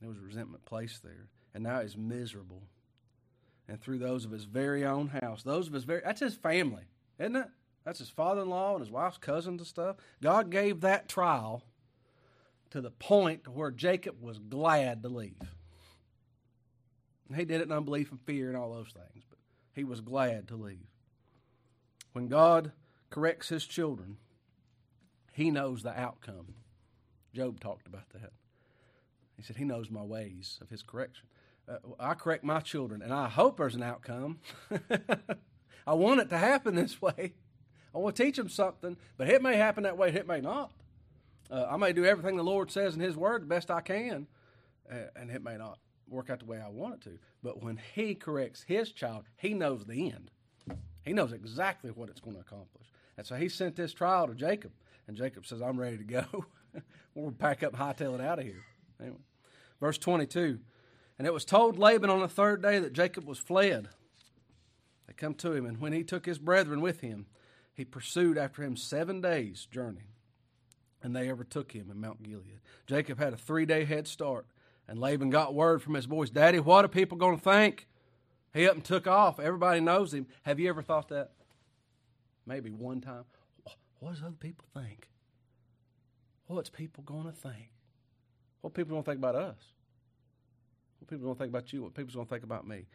There 0.00 0.08
was 0.08 0.18
resentment 0.18 0.64
placed 0.64 1.02
there. 1.02 1.28
And 1.54 1.64
now 1.64 1.80
he's 1.80 1.96
miserable 1.96 2.62
and 3.68 3.80
through 3.80 3.98
those 3.98 4.24
of 4.24 4.30
his 4.30 4.44
very 4.44 4.84
own 4.84 5.08
house. 5.08 5.42
Those 5.42 5.66
of 5.66 5.72
his 5.72 5.84
very, 5.84 6.02
that's 6.04 6.20
his 6.20 6.34
family, 6.34 6.84
isn't 7.18 7.36
it? 7.36 7.48
That's 7.86 8.00
his 8.00 8.10
father 8.10 8.42
in 8.42 8.50
law 8.50 8.72
and 8.72 8.80
his 8.80 8.90
wife's 8.90 9.16
cousins 9.16 9.60
and 9.60 9.66
stuff. 9.66 9.96
God 10.20 10.50
gave 10.50 10.80
that 10.80 11.08
trial 11.08 11.62
to 12.70 12.80
the 12.80 12.90
point 12.90 13.46
where 13.46 13.70
Jacob 13.70 14.20
was 14.20 14.40
glad 14.40 15.04
to 15.04 15.08
leave. 15.08 15.40
He 17.34 17.44
did 17.44 17.60
it 17.60 17.68
in 17.68 17.72
unbelief 17.72 18.10
and 18.10 18.20
fear 18.20 18.48
and 18.48 18.56
all 18.56 18.74
those 18.74 18.92
things, 18.92 19.24
but 19.30 19.38
he 19.72 19.84
was 19.84 20.00
glad 20.00 20.48
to 20.48 20.56
leave. 20.56 20.88
When 22.12 22.26
God 22.26 22.72
corrects 23.08 23.50
his 23.50 23.64
children, 23.64 24.16
He 25.32 25.52
knows 25.52 25.84
the 25.84 25.96
outcome. 25.96 26.54
Job 27.34 27.60
talked 27.60 27.86
about 27.86 28.08
that. 28.14 28.32
He 29.36 29.42
said, 29.42 29.58
He 29.58 29.64
knows 29.64 29.90
my 29.90 30.02
ways 30.02 30.58
of 30.60 30.70
His 30.70 30.82
correction. 30.82 31.26
Uh, 31.68 31.76
I 32.00 32.14
correct 32.14 32.42
my 32.42 32.60
children, 32.60 33.00
and 33.02 33.12
I 33.12 33.28
hope 33.28 33.58
there's 33.58 33.74
an 33.74 33.82
outcome. 33.82 34.40
I 35.86 35.94
want 35.94 36.20
it 36.20 36.30
to 36.30 36.38
happen 36.38 36.74
this 36.74 37.00
way. 37.00 37.34
I 37.96 37.98
want 37.98 38.14
to 38.14 38.22
teach 38.22 38.36
them 38.36 38.50
something, 38.50 38.98
but 39.16 39.30
it 39.30 39.40
may 39.40 39.56
happen 39.56 39.84
that 39.84 39.96
way, 39.96 40.10
it 40.10 40.28
may 40.28 40.42
not. 40.42 40.70
Uh, 41.50 41.66
I 41.70 41.78
may 41.78 41.94
do 41.94 42.04
everything 42.04 42.36
the 42.36 42.44
Lord 42.44 42.70
says 42.70 42.94
in 42.94 43.00
His 43.00 43.16
Word 43.16 43.40
the 43.40 43.46
best 43.46 43.70
I 43.70 43.80
can, 43.80 44.26
and 45.16 45.30
it 45.30 45.42
may 45.42 45.56
not 45.56 45.78
work 46.06 46.28
out 46.28 46.40
the 46.40 46.44
way 46.44 46.60
I 46.60 46.68
want 46.68 46.96
it 46.96 47.00
to. 47.02 47.18
But 47.42 47.62
when 47.62 47.80
He 47.94 48.14
corrects 48.14 48.62
His 48.62 48.92
child, 48.92 49.24
He 49.38 49.54
knows 49.54 49.86
the 49.86 50.12
end. 50.12 50.30
He 51.06 51.14
knows 51.14 51.32
exactly 51.32 51.90
what 51.90 52.10
it's 52.10 52.20
going 52.20 52.36
to 52.36 52.42
accomplish. 52.42 52.86
And 53.16 53.26
so 53.26 53.34
He 53.36 53.48
sent 53.48 53.76
this 53.76 53.94
trial 53.94 54.26
to 54.26 54.34
Jacob, 54.34 54.72
and 55.08 55.16
Jacob 55.16 55.46
says, 55.46 55.62
I'm 55.62 55.80
ready 55.80 55.96
to 55.96 56.04
go. 56.04 56.44
we'll 57.14 57.32
pack 57.32 57.62
up, 57.62 57.74
hightail 57.74 58.14
it 58.14 58.20
out 58.20 58.40
of 58.40 58.44
here. 58.44 58.64
Anyway. 59.00 59.16
Verse 59.80 59.96
22 59.96 60.58
And 61.18 61.26
it 61.26 61.32
was 61.32 61.46
told 61.46 61.78
Laban 61.78 62.10
on 62.10 62.20
the 62.20 62.28
third 62.28 62.60
day 62.60 62.78
that 62.78 62.92
Jacob 62.92 63.24
was 63.24 63.38
fled. 63.38 63.88
They 65.06 65.14
come 65.14 65.34
to 65.34 65.52
him, 65.52 65.64
and 65.64 65.80
when 65.80 65.94
he 65.94 66.04
took 66.04 66.26
his 66.26 66.38
brethren 66.38 66.82
with 66.82 67.00
him, 67.00 67.26
he 67.76 67.84
pursued 67.84 68.38
after 68.38 68.62
him 68.62 68.74
seven 68.74 69.20
days' 69.20 69.66
journey, 69.66 70.14
and 71.02 71.14
they 71.14 71.30
overtook 71.30 71.72
him 71.72 71.90
in 71.90 72.00
Mount 72.00 72.22
Gilead. 72.22 72.60
Jacob 72.86 73.18
had 73.18 73.34
a 73.34 73.36
three 73.36 73.66
day 73.66 73.84
head 73.84 74.08
start, 74.08 74.46
and 74.88 74.98
Laban 74.98 75.28
got 75.28 75.54
word 75.54 75.82
from 75.82 75.94
his 75.94 76.06
boys, 76.06 76.30
Daddy, 76.30 76.58
what 76.58 76.84
are 76.86 76.88
people 76.88 77.18
going 77.18 77.36
to 77.36 77.42
think? 77.42 77.86
He 78.54 78.66
up 78.66 78.74
and 78.74 78.84
took 78.84 79.06
off. 79.06 79.38
Everybody 79.38 79.80
knows 79.80 80.14
him. 80.14 80.26
Have 80.44 80.58
you 80.58 80.70
ever 80.70 80.80
thought 80.80 81.08
that? 81.08 81.32
Maybe 82.46 82.70
one 82.70 83.02
time. 83.02 83.24
What 83.98 84.14
does 84.14 84.22
other 84.22 84.32
people 84.32 84.64
think? 84.72 85.08
What's 86.46 86.70
people 86.70 87.02
going 87.04 87.24
to 87.24 87.32
think? 87.32 87.70
What 88.62 88.72
people 88.72 88.92
going 88.92 89.02
to 89.02 89.10
think 89.10 89.18
about 89.18 89.34
us? 89.34 89.58
What 90.98 91.08
people 91.08 91.24
going 91.24 91.34
to 91.34 91.38
think 91.38 91.50
about 91.50 91.72
you? 91.72 91.82
What 91.82 91.94
people 91.94 92.14
going 92.14 92.26
to 92.26 92.30
think 92.30 92.44
about 92.44 92.66
me? 92.66 92.86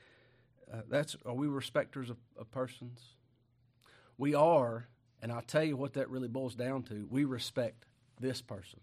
Uh, 0.72 0.82
that's 0.90 1.16
are 1.26 1.34
we 1.34 1.48
respecters 1.48 2.10
of, 2.10 2.18
of 2.40 2.50
persons? 2.52 3.02
We 4.22 4.36
are, 4.36 4.86
and 5.24 5.32
I'll 5.32 5.42
tell 5.42 5.64
you 5.64 5.76
what 5.76 5.94
that 5.94 6.12
really 6.12 6.28
boils 6.28 6.54
down 6.54 6.84
to. 6.84 7.08
We 7.10 7.26
respect 7.26 7.86
this 8.20 8.40
person 8.40 8.80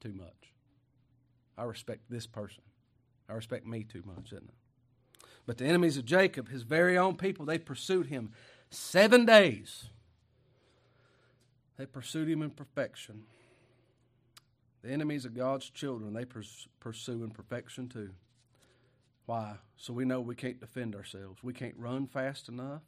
too 0.00 0.12
much. 0.12 0.52
I 1.56 1.62
respect 1.62 2.10
this 2.10 2.26
person. 2.26 2.64
I 3.28 3.34
respect 3.34 3.64
me 3.64 3.84
too 3.84 4.02
much, 4.04 4.32
isn't 4.32 4.48
it? 4.48 5.24
But 5.46 5.58
the 5.58 5.66
enemies 5.66 5.96
of 5.98 6.04
Jacob, 6.04 6.48
his 6.48 6.64
very 6.64 6.98
own 6.98 7.14
people, 7.14 7.46
they 7.46 7.58
pursued 7.58 8.06
him 8.06 8.32
seven 8.70 9.24
days. 9.24 9.84
They 11.78 11.86
pursued 11.86 12.28
him 12.28 12.42
in 12.42 12.50
perfection. 12.50 13.22
The 14.82 14.90
enemies 14.90 15.24
of 15.24 15.36
God's 15.36 15.70
children, 15.70 16.12
they 16.12 16.24
pursue 16.24 17.22
in 17.22 17.30
perfection 17.30 17.88
too. 17.88 18.10
Why? 19.26 19.58
So 19.76 19.92
we 19.92 20.04
know 20.04 20.20
we 20.20 20.34
can't 20.34 20.58
defend 20.58 20.96
ourselves. 20.96 21.44
We 21.44 21.52
can't 21.52 21.76
run 21.78 22.08
fast 22.08 22.48
enough. 22.48 22.82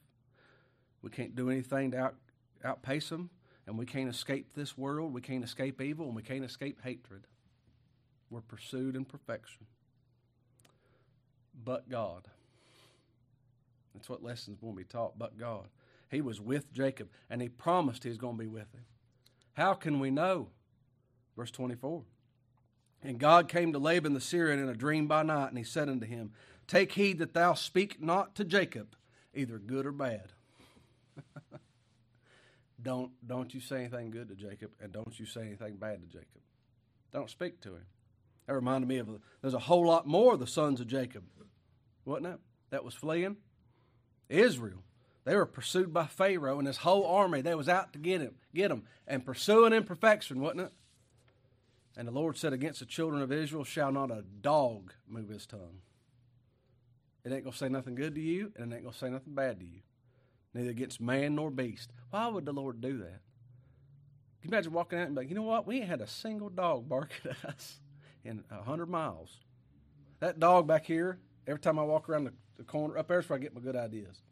We 1.07 1.11
can't 1.11 1.37
do 1.37 1.51
anything 1.51 1.93
to 1.93 1.99
out, 1.99 2.15
outpace 2.65 3.11
them. 3.11 3.31
And 3.69 3.79
we 3.79 3.87
can't 3.87 4.11
escape 4.11 4.55
this 4.57 4.77
world. 4.77 5.15
We 5.15 5.21
can't 5.21 5.45
escape 5.45 5.81
evil. 5.81 6.07
And 6.07 6.17
we 6.17 6.23
can't 6.23 6.45
escape 6.45 6.81
hatred. 6.83 7.29
We're 8.29 8.41
pursued 8.41 8.97
in 8.97 9.05
perfection. 9.05 9.67
But 11.65 11.89
God. 11.89 12.27
That's 13.95 14.09
what 14.09 14.25
lessons 14.25 14.61
will 14.61 14.73
be 14.73 14.83
taught. 14.83 15.17
But 15.17 15.39
God. 15.39 15.69
He 16.11 16.21
was 16.21 16.41
with 16.41 16.73
Jacob, 16.73 17.09
and 17.31 17.41
he 17.41 17.49
promised 17.49 18.03
he 18.03 18.09
was 18.09 18.19
going 18.19 18.37
to 18.37 18.43
be 18.43 18.49
with 18.49 18.75
him. 18.75 18.85
How 19.53 19.75
can 19.75 20.01
we 20.01 20.11
know? 20.11 20.49
Verse 21.37 21.53
24. 21.53 22.03
And 23.05 23.21
God 23.21 23.49
came 23.49 23.73
to 23.73 23.79
Laban 23.79 24.15
the 24.15 24.21
Syrian 24.21 24.59
in 24.59 24.69
a 24.69 24.75
dream 24.75 25.07
by 25.07 25.23
night, 25.23 25.51
and 25.51 25.59
he 25.59 25.63
said 25.63 25.89
unto 25.89 26.07
him, 26.07 26.33
Take 26.67 26.93
heed 26.93 27.19
that 27.19 27.33
thou 27.33 27.55
speak 27.55 28.03
not 28.03 28.35
to 28.35 28.45
Jacob, 28.45 28.97
either 29.33 29.59
good 29.59 29.87
or 29.87 29.93
bad. 29.93 30.33
don't, 32.83 33.11
don't 33.27 33.53
you 33.55 33.61
say 33.61 33.81
anything 33.81 34.11
good 34.11 34.29
to 34.29 34.35
Jacob, 34.35 34.71
and 34.81 34.93
don't 34.93 35.19
you 35.19 35.27
say 35.27 35.43
anything 35.43 35.77
bad 35.77 36.01
to 36.03 36.07
Jacob. 36.07 36.43
Don't 37.13 37.31
speak 37.31 37.61
to 37.63 37.71
him. 37.71 37.87
That 38.47 38.55
reminded 38.55 38.89
me 38.89 38.99
of 38.99 39.09
there's 39.43 39.55
a 39.55 39.59
whole 39.59 39.87
lot 39.87 40.07
more 40.07 40.35
of 40.35 40.41
the 40.41 40.47
sons 40.47 40.81
of 40.81 40.87
Jacob, 40.87 41.25
wasn't 42.05 42.27
it? 42.27 42.41
That 42.71 42.85
was 42.85 42.95
fleeing. 42.95 43.37
Israel. 44.29 44.83
They 45.25 45.35
were 45.35 45.47
pursued 45.47 45.93
by 45.93 46.07
Pharaoh 46.07 46.59
and 46.59 46.69
his 46.69 46.79
whole 46.79 47.05
army. 47.05 47.41
They 47.41 47.57
was 47.57 47.69
out 47.69 47.93
to 47.95 47.99
get 47.99 48.21
him, 48.21 48.37
get 48.55 48.71
him, 48.71 48.85
and 49.09 49.27
pursuing 49.27 49.73
in 49.73 49.83
perfection, 49.83 50.41
wasn't 50.41 50.61
it? 50.61 50.73
And 51.97 52.07
the 52.07 52.13
Lord 52.13 52.37
said, 52.37 52.53
Against 52.53 52.79
the 52.79 52.87
children 52.87 53.23
of 53.23 53.33
Israel 53.33 53.65
shall 53.65 53.91
not 53.91 54.11
a 54.13 54.23
dog 54.23 54.93
move 55.09 55.29
his 55.29 55.47
tongue. 55.47 55.81
It 57.25 57.33
ain't 57.33 57.45
to 57.45 57.53
say 57.53 57.69
nothing 57.69 57.97
good 57.97 58.15
to 58.15 58.21
you, 58.21 58.53
and 58.57 58.73
it 58.73 58.77
ain't 58.77 58.93
to 58.93 58.97
say 58.97 59.09
nothing 59.09 59.35
bad 59.35 59.59
to 59.59 59.67
you. 59.67 59.81
Neither 60.57 60.71
against 60.71 61.03
man 61.03 61.35
nor 61.35 61.51
beast. 61.51 61.93
Why 62.09 62.29
would 62.29 62.47
the 62.47 62.53
Lord 62.53 62.81
do 62.81 62.97
that? 62.99 63.21
Can 64.41 64.51
you 64.51 64.57
imagine 64.57 64.73
walking 64.73 64.99
out 64.99 65.07
and 65.07 65.15
be 65.15 65.21
like, 65.21 65.29
you 65.29 65.35
know 65.35 65.43
what? 65.43 65.67
We 65.67 65.77
ain't 65.77 65.89
had 65.89 66.01
a 66.01 66.07
single 66.07 66.49
dog 66.49 66.89
bark 66.89 67.11
at 67.25 67.45
us 67.45 67.79
in 68.25 68.43
a 68.51 68.63
hundred 68.63 68.89
miles. 68.89 69.41
That 70.21 70.41
dog 70.41 70.67
back 70.67 70.87
here, 70.87 71.19
every 71.47 71.61
time 71.61 71.79
I 71.79 71.83
walk 71.83 72.09
around 72.09 72.25
the, 72.25 72.33
the 72.57 72.65
corner 72.65 72.97
up 72.97 73.09
there's 73.09 73.29
where 73.29 73.39
I 73.39 73.43
get 73.43 73.55
my 73.55 73.61
good 73.61 73.77
ideas. 73.77 74.23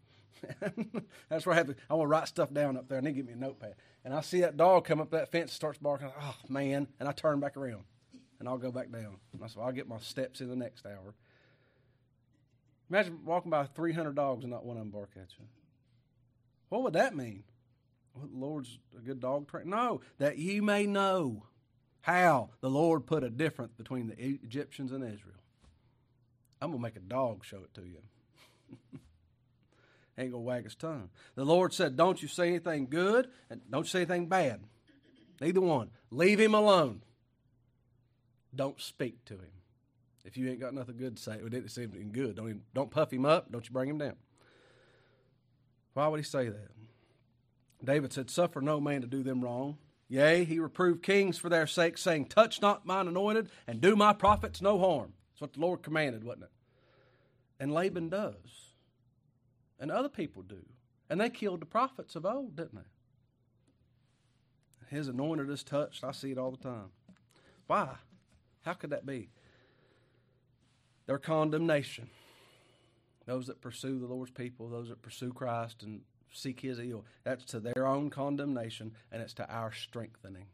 That's 1.28 1.44
where 1.44 1.54
I 1.54 1.58
have 1.58 1.66
to, 1.66 1.76
I 1.90 1.94
want 1.94 2.04
to 2.04 2.10
write 2.10 2.28
stuff 2.28 2.50
down 2.54 2.78
up 2.78 2.88
there. 2.88 2.96
I 2.96 3.00
need 3.02 3.10
to 3.10 3.16
get 3.16 3.26
me 3.26 3.34
a 3.34 3.36
notepad. 3.36 3.74
And 4.02 4.14
I 4.14 4.22
see 4.22 4.40
that 4.40 4.56
dog 4.56 4.86
come 4.86 5.02
up 5.02 5.10
that 5.10 5.30
fence 5.30 5.42
and 5.42 5.50
starts 5.50 5.78
barking. 5.78 6.10
Oh, 6.18 6.36
man. 6.48 6.88
And 7.00 7.06
I 7.06 7.12
turn 7.12 7.38
back 7.38 7.58
around 7.58 7.84
and 8.40 8.48
I'll 8.48 8.56
go 8.56 8.72
back 8.72 8.90
down. 8.90 9.18
And 9.34 9.44
I 9.44 9.46
said, 9.48 9.62
I'll 9.62 9.72
get 9.72 9.88
my 9.88 9.98
steps 9.98 10.40
in 10.40 10.48
the 10.48 10.56
next 10.56 10.86
hour. 10.86 11.14
Imagine 12.88 13.18
walking 13.26 13.50
by 13.50 13.66
300 13.66 14.14
dogs 14.14 14.44
and 14.44 14.52
not 14.52 14.64
one 14.64 14.78
of 14.78 14.82
them 14.82 14.90
bark 14.90 15.10
at 15.16 15.28
you. 15.38 15.44
What 16.74 16.82
would 16.82 16.94
that 16.94 17.14
mean? 17.14 17.44
Lord's 18.34 18.80
a 18.98 19.00
good 19.00 19.20
dog 19.20 19.46
trainer? 19.46 19.70
No, 19.70 20.00
that 20.18 20.38
you 20.38 20.60
may 20.60 20.88
know 20.88 21.44
how 22.00 22.50
the 22.62 22.68
Lord 22.68 23.06
put 23.06 23.22
a 23.22 23.30
difference 23.30 23.74
between 23.74 24.08
the 24.08 24.20
Egyptians 24.20 24.90
and 24.90 25.04
Israel. 25.04 25.38
I'm 26.60 26.72
to 26.72 26.78
make 26.80 26.96
a 26.96 26.98
dog 26.98 27.44
show 27.44 27.58
it 27.58 27.72
to 27.74 27.82
you. 27.82 27.98
ain't 30.18 30.32
gonna 30.32 30.42
wag 30.42 30.64
his 30.64 30.74
tongue. 30.74 31.10
The 31.36 31.44
Lord 31.44 31.72
said, 31.72 31.96
Don't 31.96 32.20
you 32.20 32.26
say 32.26 32.48
anything 32.48 32.88
good 32.90 33.28
and 33.48 33.60
don't 33.70 33.86
say 33.86 34.00
anything 34.00 34.26
bad. 34.26 34.58
Neither 35.40 35.60
one. 35.60 35.90
Leave 36.10 36.40
him 36.40 36.54
alone. 36.54 37.02
Don't 38.52 38.80
speak 38.80 39.24
to 39.26 39.34
him. 39.34 39.62
If 40.24 40.36
you 40.36 40.50
ain't 40.50 40.58
got 40.58 40.74
nothing 40.74 40.96
good 40.96 41.18
to 41.18 41.22
say, 41.22 41.34
it 41.34 41.50
didn't 41.50 41.68
say 41.68 41.84
anything 41.84 42.10
good. 42.10 42.34
Don't 42.34 42.48
even, 42.48 42.62
don't 42.74 42.90
puff 42.90 43.12
him 43.12 43.26
up. 43.26 43.52
Don't 43.52 43.64
you 43.64 43.72
bring 43.72 43.90
him 43.90 43.98
down. 43.98 44.16
Why 45.94 46.08
would 46.08 46.20
he 46.20 46.24
say 46.24 46.48
that? 46.48 46.70
David 47.82 48.12
said, 48.12 48.30
Suffer 48.30 48.60
no 48.60 48.80
man 48.80 49.00
to 49.00 49.06
do 49.06 49.22
them 49.22 49.42
wrong. 49.42 49.78
Yea, 50.08 50.44
he 50.44 50.58
reproved 50.58 51.02
kings 51.02 51.38
for 51.38 51.48
their 51.48 51.66
sake, 51.66 51.96
saying, 51.98 52.26
Touch 52.26 52.60
not 52.60 52.86
mine 52.86 53.08
anointed, 53.08 53.48
and 53.66 53.80
do 53.80 53.96
my 53.96 54.12
prophets 54.12 54.60
no 54.60 54.78
harm. 54.78 55.12
That's 55.32 55.40
what 55.40 55.52
the 55.54 55.60
Lord 55.60 55.82
commanded, 55.82 56.24
wasn't 56.24 56.44
it? 56.44 56.50
And 57.58 57.72
Laban 57.72 58.10
does 58.10 58.64
and 59.78 59.90
other 59.90 60.08
people 60.08 60.42
do. 60.42 60.64
And 61.10 61.20
they 61.20 61.28
killed 61.30 61.60
the 61.60 61.66
prophets 61.66 62.16
of 62.16 62.24
old, 62.24 62.56
didn't 62.56 62.76
they? 62.76 62.80
His 64.96 65.08
anointed 65.08 65.50
is 65.50 65.62
touched. 65.62 66.04
I 66.04 66.12
see 66.12 66.30
it 66.30 66.38
all 66.38 66.52
the 66.52 66.56
time. 66.56 66.90
Why? 67.66 67.96
How 68.62 68.72
could 68.74 68.90
that 68.90 69.04
be? 69.04 69.28
Their 71.06 71.18
condemnation. 71.18 72.08
Those 73.26 73.46
that 73.46 73.60
pursue 73.60 73.98
the 73.98 74.06
Lord's 74.06 74.30
people, 74.30 74.68
those 74.68 74.88
that 74.88 75.02
pursue 75.02 75.32
Christ 75.32 75.82
and 75.82 76.02
seek 76.32 76.60
His 76.60 76.78
ill, 76.78 77.04
that's 77.22 77.44
to 77.46 77.60
their 77.60 77.86
own 77.86 78.10
condemnation 78.10 78.92
and 79.10 79.22
it's 79.22 79.34
to 79.34 79.50
our 79.50 79.72
strengthening. 79.72 80.46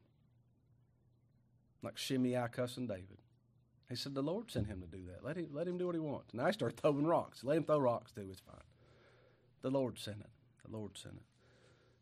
Like 1.82 1.96
Shimei 1.96 2.36
cussing 2.52 2.86
David. 2.86 3.18
He 3.88 3.96
said 3.96 4.14
the 4.14 4.22
Lord 4.22 4.50
sent 4.52 4.68
him 4.68 4.80
to 4.80 4.86
do 4.86 5.04
that. 5.06 5.24
Let 5.24 5.36
him, 5.36 5.48
let 5.52 5.66
him 5.66 5.76
do 5.76 5.86
what 5.86 5.96
he 5.96 6.00
wants. 6.00 6.32
And 6.32 6.40
I 6.40 6.52
start 6.52 6.76
throwing 6.76 7.06
rocks. 7.06 7.42
Let 7.42 7.56
him 7.56 7.64
throw 7.64 7.78
rocks 7.78 8.12
too. 8.12 8.28
It's 8.30 8.40
fine. 8.40 8.54
The 9.62 9.70
Lord 9.70 9.98
sent 9.98 10.20
it. 10.20 10.30
The 10.64 10.76
Lord 10.76 10.96
sent 10.96 11.16
it. 11.16 11.22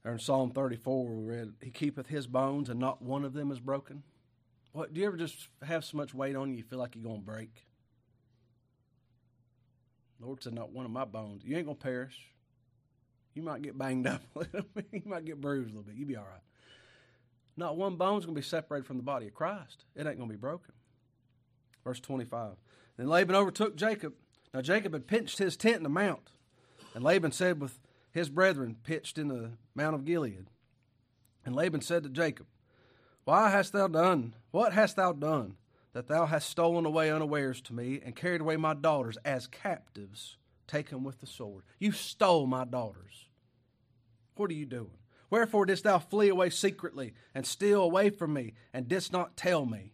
There 0.03 0.13
in 0.13 0.19
Psalm 0.19 0.51
34, 0.51 1.07
we 1.07 1.25
read, 1.25 1.55
He 1.63 1.71
keepeth 1.71 2.09
his 2.09 2.27
bones, 2.27 2.69
and 2.69 2.79
not 2.79 3.01
one 3.01 3.25
of 3.25 3.33
them 3.33 3.51
is 3.51 3.59
broken. 3.59 4.03
What, 4.73 4.93
do 4.93 5.01
you 5.01 5.07
ever 5.07 5.17
just 5.17 5.49
have 5.63 5.85
so 5.85 5.97
much 5.97 6.13
weight 6.13 6.37
on 6.37 6.51
you, 6.51 6.59
you 6.59 6.63
feel 6.63 6.79
like 6.79 6.95
you're 6.95 7.05
going 7.05 7.21
to 7.21 7.27
break? 7.27 7.67
Lord 10.21 10.43
said, 10.43 10.55
Not 10.55 10.73
one 10.73 10.85
of 10.85 10.91
my 10.91 11.05
bones. 11.05 11.43
You 11.45 11.57
ain't 11.57 11.67
going 11.67 11.77
to 11.77 11.83
perish. 11.83 12.19
You 13.35 13.43
might 13.43 13.63
get 13.63 13.79
banged 13.79 14.07
up 14.07 14.23
a 14.35 14.41
little 14.41 14.67
bit. 14.75 14.87
You 14.93 15.03
might 15.07 15.25
get 15.25 15.41
bruised 15.41 15.71
a 15.71 15.77
little 15.77 15.85
bit. 15.85 15.97
You'll 15.97 16.09
be 16.09 16.17
all 16.17 16.25
right. 16.25 16.43
Not 17.57 17.77
one 17.77 17.97
bone's 17.97 18.25
going 18.25 18.35
to 18.35 18.41
be 18.41 18.47
separated 18.47 18.87
from 18.87 18.97
the 18.97 19.03
body 19.03 19.27
of 19.27 19.35
Christ. 19.35 19.85
It 19.95 20.07
ain't 20.07 20.17
going 20.17 20.29
to 20.29 20.35
be 20.35 20.37
broken. 20.37 20.75
Verse 21.85 22.01
25. 22.01 22.53
Then 22.97 23.09
Laban 23.09 23.37
overtook 23.37 23.77
Jacob. 23.77 24.15
Now 24.53 24.61
Jacob 24.61 24.93
had 24.93 25.07
pitched 25.07 25.39
his 25.39 25.57
tent 25.57 25.77
in 25.77 25.83
the 25.83 25.89
mount 25.89 26.31
and 26.95 27.05
Laban 27.05 27.33
said 27.33 27.61
with 27.61 27.79
his 28.11 28.29
brethren 28.29 28.77
pitched 28.83 29.19
in 29.19 29.29
the 29.29 29.53
Mount 29.75 29.95
of 29.95 30.05
Gilead. 30.05 30.47
And 31.45 31.55
Laban 31.55 31.81
said 31.81 32.03
to 32.03 32.09
Jacob, 32.09 32.47
Why 33.25 33.51
hast 33.51 33.73
thou 33.73 33.87
done? 33.87 34.35
What 34.51 34.73
hast 34.73 34.97
thou 34.97 35.13
done? 35.13 35.57
That 35.93 36.07
thou 36.07 36.27
hast 36.27 36.51
stolen 36.51 36.85
away 36.85 37.11
unawares 37.11 37.61
to 37.63 37.75
me 37.75 38.01
and 38.05 38.15
carried 38.15 38.41
away 38.41 38.57
my 38.57 38.75
daughters 38.75 39.17
as 39.25 39.47
captives, 39.47 40.37
taken 40.67 41.03
with 41.03 41.21
the 41.21 41.27
sword. 41.27 41.65
You 41.79 41.93
stole 41.93 42.47
my 42.47 42.65
daughters. 42.65 43.29
What 44.37 44.51
are 44.51 44.55
you 44.55 44.67
doing? 44.67 44.99
Wherefore 45.31 45.67
didst 45.67 45.85
thou 45.85 45.99
flee 45.99 46.29
away 46.29 46.51
secretly 46.51 47.15
and 47.35 47.47
steal 47.47 47.83
away 47.83 48.11
from 48.11 48.33
me, 48.33 48.55
and 48.73 48.89
didst 48.89 49.13
not 49.13 49.37
tell 49.37 49.67
me 49.67 49.93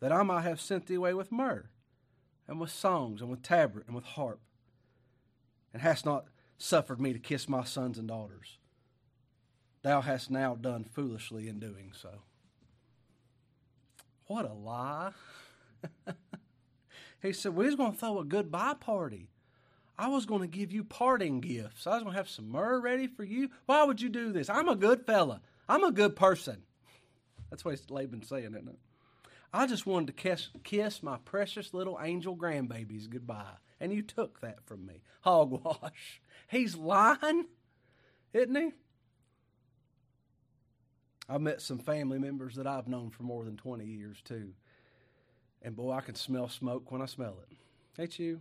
that 0.00 0.12
I 0.12 0.22
might 0.22 0.42
have 0.42 0.60
sent 0.60 0.86
thee 0.86 0.94
away 0.94 1.14
with 1.14 1.30
myrrh, 1.30 1.70
and 2.48 2.58
with 2.60 2.70
songs, 2.70 3.20
and 3.20 3.30
with 3.30 3.42
tabret, 3.42 3.86
and 3.86 3.94
with 3.94 4.04
harp, 4.04 4.40
and 5.72 5.82
hast 5.82 6.04
not 6.04 6.26
suffered 6.58 7.00
me 7.00 7.12
to 7.12 7.18
kiss 7.18 7.48
my 7.48 7.64
sons 7.64 7.98
and 7.98 8.08
daughters? 8.08 8.58
Thou 9.82 10.00
hast 10.00 10.30
now 10.30 10.54
done 10.54 10.84
foolishly 10.84 11.48
in 11.48 11.58
doing 11.58 11.92
so. 11.94 12.22
What 14.26 14.48
a 14.48 14.52
lie. 14.52 15.12
he 17.22 17.32
said, 17.32 17.54
We 17.54 17.66
was 17.66 17.76
going 17.76 17.92
to 17.92 17.98
throw 17.98 18.18
a 18.20 18.24
goodbye 18.24 18.74
party. 18.74 19.28
I 19.98 20.08
was 20.08 20.26
going 20.26 20.40
to 20.40 20.46
give 20.46 20.72
you 20.72 20.84
parting 20.84 21.40
gifts. 21.40 21.86
I 21.86 21.94
was 21.94 22.02
going 22.02 22.14
to 22.14 22.18
have 22.18 22.28
some 22.28 22.50
myrrh 22.50 22.80
ready 22.80 23.06
for 23.06 23.24
you. 23.24 23.50
Why 23.66 23.84
would 23.84 24.00
you 24.00 24.08
do 24.08 24.32
this? 24.32 24.48
I'm 24.48 24.68
a 24.68 24.76
good 24.76 25.04
fella. 25.06 25.42
I'm 25.68 25.84
a 25.84 25.92
good 25.92 26.16
person. 26.16 26.62
That's 27.50 27.64
what 27.64 27.78
Laban's 27.90 28.28
saying, 28.28 28.54
isn't 28.54 28.68
it? 28.68 28.78
I 29.52 29.66
just 29.66 29.86
wanted 29.86 30.06
to 30.06 30.12
kiss, 30.14 30.48
kiss 30.64 31.02
my 31.02 31.18
precious 31.24 31.74
little 31.74 31.98
angel 32.02 32.36
grandbabies 32.36 33.08
goodbye. 33.08 33.58
And 33.80 33.92
you 33.92 34.02
took 34.02 34.40
that 34.40 34.64
from 34.64 34.86
me. 34.86 35.02
Hogwash. 35.20 36.22
He's 36.48 36.74
lying, 36.74 37.46
isn't 38.32 38.56
he? 38.56 38.72
I've 41.28 41.40
met 41.40 41.62
some 41.62 41.78
family 41.78 42.18
members 42.18 42.56
that 42.56 42.66
I've 42.66 42.88
known 42.88 43.10
for 43.10 43.22
more 43.22 43.44
than 43.44 43.56
20 43.56 43.84
years, 43.84 44.18
too. 44.24 44.52
And 45.62 45.76
boy, 45.76 45.92
I 45.92 46.00
can 46.00 46.14
smell 46.14 46.48
smoke 46.48 46.90
when 46.90 47.00
I 47.00 47.06
smell 47.06 47.36
it. 47.48 47.56
Ain't 48.00 48.18
you? 48.18 48.40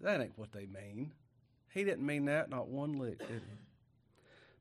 That 0.00 0.20
ain't 0.20 0.36
what 0.36 0.52
they 0.52 0.66
mean. 0.66 1.12
He 1.72 1.84
didn't 1.84 2.04
mean 2.04 2.24
that, 2.26 2.50
not 2.50 2.68
one 2.68 2.94
lick, 2.94 3.18
did 3.20 3.28
he? 3.30 3.58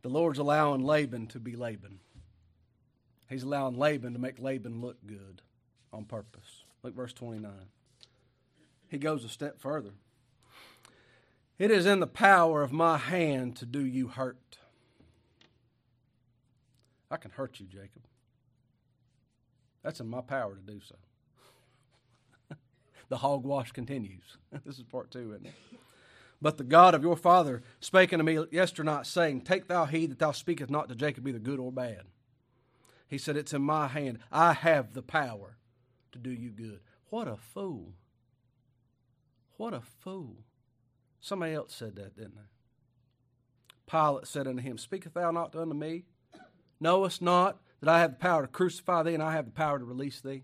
The 0.03 0.09
Lord's 0.09 0.39
allowing 0.39 0.83
Laban 0.83 1.27
to 1.27 1.39
be 1.39 1.55
Laban. 1.55 1.99
He's 3.29 3.43
allowing 3.43 3.77
Laban 3.77 4.13
to 4.13 4.19
make 4.19 4.39
Laban 4.39 4.81
look 4.81 4.97
good 5.05 5.41
on 5.93 6.05
purpose. 6.05 6.65
Look, 6.83 6.95
verse 6.95 7.13
29. 7.13 7.51
He 8.87 8.97
goes 8.97 9.23
a 9.23 9.29
step 9.29 9.59
further. 9.59 9.91
It 11.57 11.71
is 11.71 11.85
in 11.85 11.99
the 11.99 12.07
power 12.07 12.61
of 12.61 12.71
my 12.71 12.97
hand 12.97 13.55
to 13.57 13.65
do 13.65 13.85
you 13.85 14.07
hurt. 14.09 14.50
I 17.11 17.17
can 17.17 17.31
hurt 17.31 17.59
you, 17.59 17.67
Jacob. 17.67 18.07
That's 19.83 19.99
in 19.99 20.07
my 20.07 20.21
power 20.21 20.55
to 20.55 20.61
do 20.61 20.79
so 20.79 20.95
the 23.09 23.17
hogwash 23.17 23.71
continues. 23.71 24.37
this 24.65 24.77
is 24.77 24.83
part 24.83 25.11
two, 25.11 25.33
isn't 25.33 25.47
it? 25.47 25.53
But 26.41 26.57
the 26.57 26.63
God 26.63 26.95
of 26.95 27.03
your 27.03 27.17
father 27.17 27.61
spake 27.79 28.13
unto 28.13 28.25
me 28.25 28.39
yesternight, 28.51 29.05
saying, 29.05 29.41
Take 29.41 29.67
thou 29.67 29.85
heed 29.85 30.11
that 30.11 30.19
thou 30.19 30.31
speakest 30.31 30.71
not 30.71 30.89
to 30.89 30.95
Jacob 30.95 31.27
either 31.27 31.37
good 31.37 31.59
or 31.59 31.71
bad. 31.71 32.01
He 33.07 33.17
said, 33.17 33.37
It's 33.37 33.53
in 33.53 33.61
my 33.61 33.87
hand. 33.87 34.19
I 34.31 34.53
have 34.53 34.93
the 34.93 35.03
power 35.03 35.57
to 36.13 36.17
do 36.17 36.31
you 36.31 36.49
good. 36.49 36.79
What 37.09 37.27
a 37.27 37.35
fool. 37.35 37.93
What 39.57 39.73
a 39.73 39.81
fool. 39.81 40.37
Somebody 41.19 41.53
else 41.53 41.75
said 41.75 41.95
that, 41.97 42.15
didn't 42.15 42.35
they? 42.35 42.41
Pilate 43.85 44.25
said 44.25 44.47
unto 44.47 44.63
him, 44.63 44.79
Speakest 44.79 45.13
thou 45.13 45.29
not 45.29 45.55
unto 45.55 45.75
me? 45.75 46.05
Knowest 46.81 47.21
not 47.21 47.61
that 47.79 47.89
I 47.89 47.99
have 47.99 48.11
the 48.11 48.17
power 48.17 48.41
to 48.41 48.47
crucify 48.47 49.03
thee 49.03 49.13
and 49.13 49.23
I 49.23 49.31
have 49.31 49.45
the 49.45 49.51
power 49.51 49.79
to 49.79 49.85
release 49.85 50.19
thee? 50.19 50.43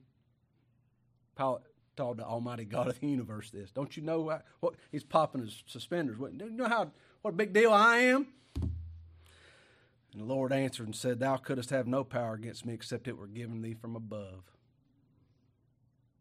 Pilate 1.35 1.63
told 1.97 2.17
the 2.17 2.23
Almighty 2.23 2.63
God 2.63 2.87
of 2.87 2.99
the 2.99 3.07
universe 3.07 3.49
this. 3.49 3.71
Don't 3.71 3.97
you 3.97 4.03
know 4.03 4.21
what, 4.21 4.45
what 4.59 4.75
he's 4.91 5.03
popping 5.03 5.41
his 5.41 5.63
suspenders? 5.65 6.17
What, 6.17 6.33
you 6.33 6.49
know 6.51 6.69
how 6.69 6.91
what 7.23 7.33
a 7.33 7.37
big 7.37 7.53
deal 7.53 7.73
I 7.73 7.97
am? 7.97 8.27
And 8.61 10.21
the 10.21 10.25
Lord 10.25 10.53
answered 10.53 10.85
and 10.85 10.95
said, 10.95 11.19
Thou 11.19 11.37
couldst 11.37 11.71
have 11.71 11.87
no 11.87 12.03
power 12.03 12.35
against 12.35 12.65
me 12.65 12.73
except 12.73 13.07
it 13.07 13.17
were 13.17 13.27
given 13.27 13.61
thee 13.61 13.73
from 13.73 13.95
above. 13.95 14.43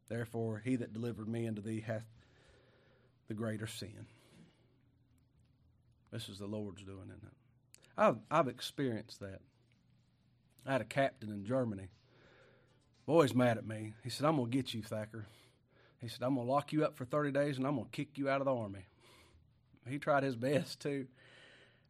Therefore, 0.08 0.62
he 0.64 0.76
that 0.76 0.92
delivered 0.92 1.28
me 1.28 1.46
unto 1.46 1.60
thee 1.60 1.80
hath 1.86 2.06
the 3.28 3.34
greater 3.34 3.66
sin. 3.66 4.06
This 6.10 6.28
is 6.28 6.38
the 6.38 6.46
Lord's 6.46 6.82
doing, 6.82 7.08
isn't 7.08 7.24
it? 7.24 7.36
I've, 7.98 8.18
I've 8.30 8.48
experienced 8.48 9.20
that. 9.20 9.40
I 10.66 10.72
had 10.72 10.80
a 10.80 10.84
captain 10.84 11.30
in 11.30 11.44
Germany. 11.44 11.88
Boy's 13.06 13.34
mad 13.34 13.56
at 13.56 13.66
me. 13.66 13.94
He 14.02 14.10
said, 14.10 14.26
I'm 14.26 14.36
going 14.36 14.50
to 14.50 14.56
get 14.56 14.74
you, 14.74 14.82
Thacker. 14.82 15.26
He 16.00 16.08
said, 16.08 16.22
I'm 16.22 16.34
going 16.34 16.46
to 16.46 16.52
lock 16.52 16.72
you 16.72 16.84
up 16.84 16.96
for 16.96 17.04
30 17.04 17.30
days 17.30 17.56
and 17.56 17.66
I'm 17.66 17.76
going 17.76 17.86
to 17.86 17.90
kick 17.90 18.18
you 18.18 18.28
out 18.28 18.40
of 18.40 18.46
the 18.46 18.54
army. 18.54 18.86
He 19.88 19.98
tried 19.98 20.24
his 20.24 20.36
best 20.36 20.80
too. 20.80 21.06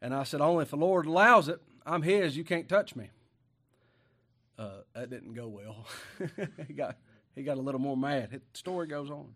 And 0.02 0.14
I 0.14 0.24
said, 0.24 0.40
Only 0.40 0.62
if 0.62 0.70
the 0.70 0.76
Lord 0.76 1.06
allows 1.06 1.48
it, 1.48 1.60
I'm 1.86 2.02
His, 2.02 2.36
you 2.36 2.44
can't 2.44 2.68
touch 2.68 2.94
me. 2.94 3.10
Uh, 4.58 4.80
that 4.94 5.10
didn't 5.10 5.34
go 5.34 5.48
well. 5.48 5.86
he, 6.66 6.72
got, 6.72 6.96
he 7.34 7.42
got 7.42 7.58
a 7.58 7.60
little 7.60 7.80
more 7.80 7.96
mad. 7.96 8.30
The 8.30 8.40
story 8.54 8.86
goes 8.86 9.10
on. 9.10 9.34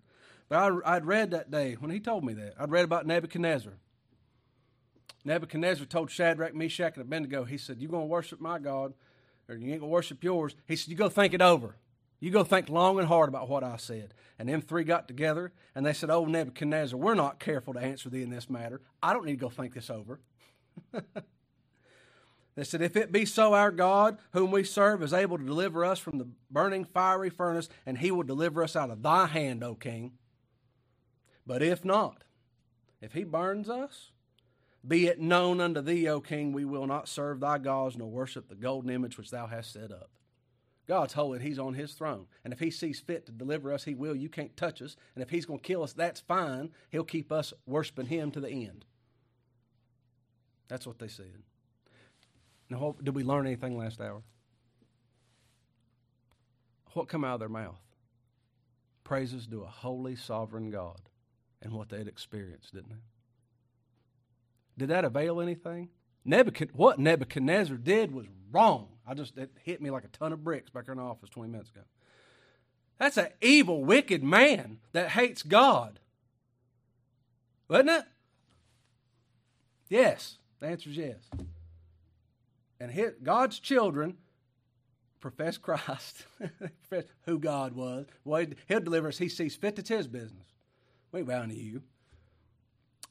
But 0.49 0.59
I, 0.59 0.97
I'd 0.97 1.07
read 1.07 1.31
that 1.31 1.51
day 1.51 1.77
when 1.79 1.91
he 1.91 2.01
told 2.01 2.25
me 2.25 2.35
that. 2.35 2.55
I'd 2.59 2.71
read 2.71 2.85
about 2.85 3.07
Nebuchadnezzar. 3.07 3.75
Nebuchadnezzar 5.25 5.87
told 5.87 6.11
Shadrach, 6.11 6.55
Meshach, 6.55 6.95
and 6.97 7.03
Abednego, 7.05 7.45
he 7.45 7.59
said, 7.59 7.81
You're 7.81 7.91
going 7.91 8.05
to 8.05 8.09
worship 8.09 8.41
my 8.41 8.59
God, 8.59 8.95
or 9.51 9.57
you 9.57 9.73
ain't 9.73 9.83
to 9.83 9.87
worship 9.87 10.23
yours. 10.23 10.55
He 10.67 10.77
said, 10.77 10.89
You 10.89 10.97
go 10.97 11.09
think 11.09 11.35
it 11.35 11.43
over. 11.43 11.77
You 12.21 12.31
go 12.31 12.45
think 12.45 12.69
long 12.69 12.99
and 12.99 13.09
hard 13.09 13.29
about 13.29 13.49
what 13.49 13.65
I 13.65 13.77
said. 13.77 14.15
And 14.39 14.49
them 14.49 14.61
three 14.61 14.85
got 14.85 15.09
together 15.09 15.53
and 15.75 15.85
they 15.85 15.93
said, 15.93 16.11
Oh, 16.11 16.25
Nebuchadnezzar, 16.25 16.99
we're 16.99 17.15
not 17.15 17.41
careful 17.41 17.75
to 17.75 17.81
answer 17.81 18.09
thee 18.09 18.23
in 18.23 18.31
this 18.31 18.49
matter. 18.49 18.81
I 19.03 19.13
don't 19.13 19.25
need 19.25 19.33
to 19.33 19.39
go 19.39 19.49
think 19.49 19.75
this 19.75 19.91
over. 19.91 20.21
they 22.55 22.65
said, 22.65 22.83
If 22.83 22.97
it 22.97 23.11
be 23.11 23.25
so, 23.25 23.55
our 23.55 23.71
God, 23.71 24.19
whom 24.33 24.51
we 24.51 24.65
serve, 24.65 25.03
is 25.03 25.13
able 25.13 25.39
to 25.39 25.45
deliver 25.45 25.85
us 25.85 25.99
from 25.99 26.19
the 26.19 26.29
burning 26.51 26.85
fiery 26.85 27.31
furnace, 27.31 27.69
and 27.87 27.99
he 27.99 28.11
will 28.11 28.23
deliver 28.23 28.63
us 28.63 28.77
out 28.77 28.91
of 28.91 29.03
thy 29.03 29.27
hand, 29.27 29.65
O 29.65 29.75
king. 29.75 30.13
But 31.47 31.63
if 31.63 31.85
not, 31.85 32.23
if 33.01 33.15
he 33.15 33.25
burns 33.25 33.69
us, 33.69 34.11
be 34.87 35.07
it 35.07 35.21
known 35.21 35.61
unto 35.61 35.81
thee, 35.81 36.09
O 36.09 36.21
king, 36.21 36.53
we 36.53 36.65
will 36.65 36.87
not 36.87 37.09
serve 37.09 37.41
thy 37.41 37.59
gods 37.59 37.97
nor 37.97 38.09
worship 38.09 38.49
the 38.49 38.55
golden 38.55 38.91
image 38.91 39.19
which 39.19 39.31
thou 39.31 39.47
hast 39.47 39.73
set 39.73 39.93
up. 39.93 40.11
God's 40.89 41.13
holy 41.13 41.39
He's 41.39 41.59
on 41.59 41.75
His 41.75 41.93
throne. 41.93 42.27
And 42.43 42.53
if 42.53 42.59
He 42.59 42.71
sees 42.71 42.99
fit 42.99 43.27
to 43.27 43.33
deliver 43.33 43.73
us, 43.73 43.85
He 43.85 43.95
will. 43.95 44.17
You 44.17 44.29
can't 44.29 44.57
touch 44.57 44.83
us. 44.83 44.97
And 45.15 45.23
if 45.23 45.31
He's 45.31 45.47
going 45.47 45.61
to 45.61 45.67
kill 45.67 45.83
us, 45.83 45.93
that's 45.93 46.21
fine. 46.21 46.71
He'll 46.89 47.05
keep 47.05 47.31
us 47.31 47.53
worshiping 47.67 48.07
Him 48.07 48.31
to 48.33 48.41
the 48.41 48.51
end. 48.51 48.85
That's 50.69 50.87
what 50.87 50.99
they 50.99 51.09
said. 51.09 51.43
Now, 52.69 52.97
did 53.03 53.15
we 53.15 53.23
learn 53.23 53.47
anything 53.47 53.77
last 53.77 54.01
hour? 54.01 54.23
What 56.95 57.09
come 57.09 57.25
out 57.25 57.35
of 57.35 57.41
their 57.41 57.49
mouth? 57.49 57.81
Praises 59.05 59.47
to 59.49 59.63
a 59.63 59.67
holy, 59.67 60.17
sovereign 60.17 60.71
God 60.71 61.01
and 61.63 61.73
what 61.73 61.89
they'd 61.89 62.09
experienced, 62.09 62.75
didn't 62.75 62.91
they? 62.91 63.20
Did 64.81 64.89
that 64.89 65.05
avail 65.05 65.43
anything? 65.43 65.91
Nebuchadnezzar, 66.25 66.75
what 66.75 66.99
Nebuchadnezzar 66.99 67.77
did 67.77 68.15
was 68.15 68.25
wrong. 68.51 68.89
I 69.07 69.13
just 69.13 69.37
it 69.37 69.51
hit 69.63 69.83
me 69.83 69.91
like 69.91 70.05
a 70.05 70.09
ton 70.09 70.33
of 70.33 70.43
bricks 70.43 70.71
back 70.71 70.89
in 70.89 70.97
the 70.97 71.03
office 71.03 71.29
20 71.29 71.51
minutes 71.51 71.69
ago. 71.69 71.83
That's 72.99 73.19
an 73.19 73.29
evil, 73.43 73.85
wicked 73.85 74.25
man 74.25 74.79
that 74.93 75.11
hates 75.11 75.43
God. 75.43 76.01
Wasn't 77.69 77.91
it? 77.91 78.05
Yes. 79.91 80.39
The 80.61 80.69
answer 80.69 80.89
is 80.89 80.97
yes. 80.97 81.29
And 82.81 82.91
his, 82.91 83.13
God's 83.23 83.59
children 83.59 84.17
profess 85.21 85.59
Christ, 85.59 86.25
profess 86.89 87.05
who 87.27 87.39
God 87.39 87.75
was. 87.75 88.07
Well, 88.25 88.47
he'll 88.67 88.81
deliver 88.81 89.09
us. 89.09 89.19
He 89.19 89.29
sees 89.29 89.55
fit. 89.55 89.79
It's 89.79 89.91
his 89.91 90.09
business. 90.09 90.47
We 91.13 91.21
bound 91.21 91.51
to 91.51 91.57
you. 91.59 91.83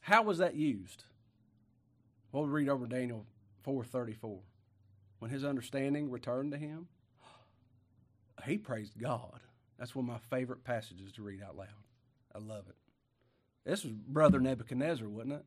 How 0.02 0.24
was 0.24 0.40
that 0.40 0.56
used? 0.56 1.04
Well, 2.32 2.44
we 2.44 2.50
read 2.50 2.70
over 2.70 2.86
Daniel 2.86 3.26
434 3.64 4.40
when 5.20 5.32
his 5.32 5.44
understanding 5.44 6.10
returned 6.10 6.52
to 6.52 6.58
him, 6.58 6.88
he 8.46 8.58
praised 8.58 8.98
God. 9.00 9.40
That's 9.78 9.96
one 9.96 10.06
of 10.06 10.12
my 10.12 10.38
favorite 10.38 10.64
passages 10.64 11.12
to 11.14 11.24
read 11.24 11.42
out 11.42 11.58
loud. 11.58 11.68
I 12.36 12.40
love 12.40 12.66
it. 12.70 12.76
This 13.66 13.84
was 13.84 13.94
Brother 13.94 14.40
Nebuchadnezzar, 14.40 15.08
wasn't 15.08 15.34
it? 15.34 15.46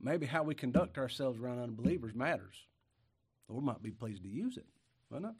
Maybe 0.00 0.26
how 0.26 0.42
we 0.42 0.54
conduct 0.54 0.98
ourselves 0.98 1.38
around 1.38 1.60
unbelievers 1.60 2.14
matters. 2.14 2.66
The 3.46 3.54
Lord 3.54 3.64
might 3.64 3.82
be 3.82 3.90
pleased 3.90 4.22
to 4.22 4.28
use 4.28 4.56
it, 4.56 4.66
wasn't 5.10 5.30
it? 5.30 5.36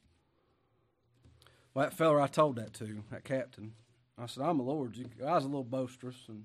Well, 1.75 1.85
that 1.85 1.97
feller 1.97 2.21
I 2.21 2.27
told 2.27 2.57
that 2.57 2.75
to, 2.75 3.03
that 3.11 3.25
captain, 3.25 3.73
I 4.19 4.27
said, 4.27 4.43
I'm 4.43 4.61
a 4.61 4.63
Lord's. 4.63 5.01
I 5.01 5.35
was 5.35 5.45
a 5.45 5.49
little 5.49 5.65
boisterous 5.65 6.17
and 6.29 6.45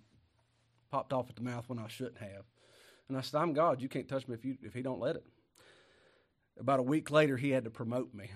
popped 0.89 1.12
off 1.13 1.30
at 1.30 1.36
the 1.36 1.41
mouth 1.41 1.65
when 1.67 1.80
I 1.80 1.88
shouldn't 1.88 2.19
have. 2.19 2.45
And 3.08 3.17
I 3.17 3.22
said, 3.22 3.41
I'm 3.41 3.54
God. 3.54 3.82
You 3.82 3.89
can't 3.89 4.08
touch 4.08 4.28
me 4.28 4.36
if, 4.36 4.43
you, 4.43 4.58
if 4.63 4.74
he 4.74 4.82
don't 4.82 5.00
let 5.00 5.15
it. 5.15 5.26
about 6.60 6.80
a 6.80 6.84
week 6.84 7.12
later, 7.12 7.38
he 7.38 7.52
had 7.52 7.63
to 7.63 7.70
promote 7.70 8.13
me. 8.13 8.30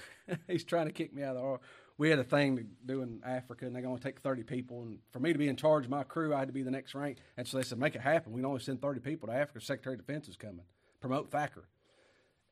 He's 0.46 0.64
trying 0.64 0.86
to 0.86 0.92
kick 0.92 1.14
me 1.14 1.22
out 1.22 1.36
of 1.36 1.60
the. 1.60 1.66
We 1.96 2.10
had 2.10 2.20
a 2.20 2.24
thing 2.24 2.56
to 2.58 2.64
do 2.86 3.02
in 3.02 3.20
Africa, 3.26 3.66
and 3.66 3.74
they're 3.74 3.82
going 3.82 3.96
to 3.96 4.02
take 4.02 4.20
30 4.20 4.44
people. 4.44 4.82
And 4.82 4.98
for 5.10 5.18
me 5.18 5.32
to 5.32 5.38
be 5.38 5.48
in 5.48 5.56
charge 5.56 5.84
of 5.84 5.90
my 5.90 6.04
crew, 6.04 6.32
I 6.32 6.38
had 6.38 6.48
to 6.48 6.54
be 6.54 6.62
the 6.62 6.70
next 6.70 6.94
rank. 6.94 7.18
And 7.36 7.46
so 7.46 7.56
they 7.56 7.64
said, 7.64 7.78
make 7.78 7.96
it 7.96 8.00
happen. 8.00 8.32
We 8.32 8.40
can 8.40 8.46
only 8.46 8.60
send 8.60 8.80
30 8.80 9.00
people 9.00 9.26
to 9.28 9.34
Africa. 9.34 9.60
Secretary 9.60 9.96
of 9.96 10.06
Defense 10.06 10.28
is 10.28 10.36
coming. 10.36 10.62
Promote 11.00 11.32
Thacker. 11.32 11.64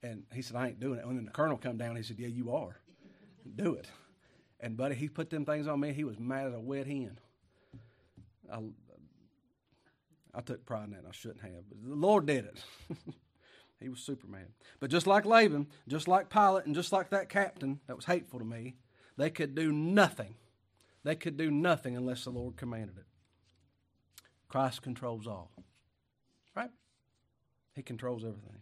And 0.03 0.25
he 0.33 0.43
said, 0.43 0.57
I 0.57 0.69
ain't 0.69 0.81
doing 0.81 0.99
it. 0.99 1.05
And 1.05 1.17
then 1.17 1.25
the 1.27 1.31
colonel 1.31 1.57
come 1.57 1.77
down, 1.77 1.95
he 1.97 2.03
said, 2.03 2.19
Yeah, 2.19 2.29
you 2.29 2.53
are. 2.53 2.81
Do 3.55 3.75
it. 3.75 3.87
And 4.59 4.77
buddy, 4.77 4.95
he 4.95 5.09
put 5.09 5.31
them 5.31 5.45
things 5.45 5.69
on 5.69 5.79
me. 5.81 5.93
He 5.93 6.05
was 6.05 6.19
mad 6.19 6.49
as 6.49 6.55
a 6.55 6.61
wet 6.61 6.87
hen. 6.87 7.19
I, 8.53 8.59
I 10.37 10.43
took 10.43 10.67
pride 10.67 10.85
in 10.85 10.91
that. 10.91 11.05
I 11.09 11.13
shouldn't 11.13 11.41
have, 11.41 11.69
but 11.69 11.83
the 11.83 11.95
Lord 11.95 12.27
did 12.27 12.45
it. 12.45 12.59
he 13.81 13.89
was 13.89 14.01
Superman. 14.01 14.49
But 14.81 14.91
just 14.91 15.07
like 15.07 15.25
Laban, 15.25 15.69
just 15.89 16.09
like 16.09 16.29
Pilate, 16.29 16.67
and 16.67 16.75
just 16.75 16.93
like 16.93 17.09
that 17.11 17.31
captain 17.31 17.81
that 17.87 17.97
was 17.97 18.05
hateful 18.05 18.39
to 18.39 18.45
me, 18.45 18.77
they 19.17 19.31
could 19.31 19.55
do 19.55 19.73
nothing. 19.73 20.35
They 21.05 21.15
could 21.15 21.39
do 21.39 21.51
nothing 21.51 21.97
unless 21.97 22.25
the 22.25 22.31
Lord 22.31 22.57
commanded 22.57 22.99
it. 22.99 23.07
Christ 24.49 24.83
controls 24.83 25.27
all. 25.27 25.51
Right? 26.55 26.71
He 27.75 27.83
controls 27.83 28.23
everything. 28.23 28.61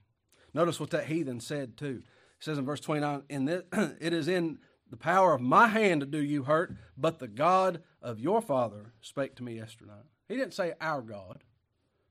Notice 0.52 0.78
what 0.78 0.90
that 0.90 1.06
heathen 1.06 1.40
said 1.40 1.76
too. 1.76 2.02
It 2.38 2.44
says 2.44 2.58
in 2.58 2.64
verse 2.64 2.80
29, 2.80 3.22
in 3.28 3.46
this, 3.46 3.62
it 4.00 4.12
is 4.12 4.28
in 4.28 4.58
the 4.90 4.96
power 4.96 5.34
of 5.34 5.40
my 5.40 5.66
hand 5.66 6.02
to 6.02 6.06
do 6.06 6.22
you 6.22 6.44
hurt, 6.44 6.72
but 6.96 7.18
the 7.18 7.26
God 7.26 7.82
of 8.00 8.20
your 8.20 8.40
father 8.40 8.92
spake 9.00 9.34
to 9.36 9.42
me 9.42 9.56
yesterday. 9.56 9.92
He 10.28 10.36
didn't 10.36 10.54
say 10.54 10.74
our 10.80 11.02
God. 11.02 11.42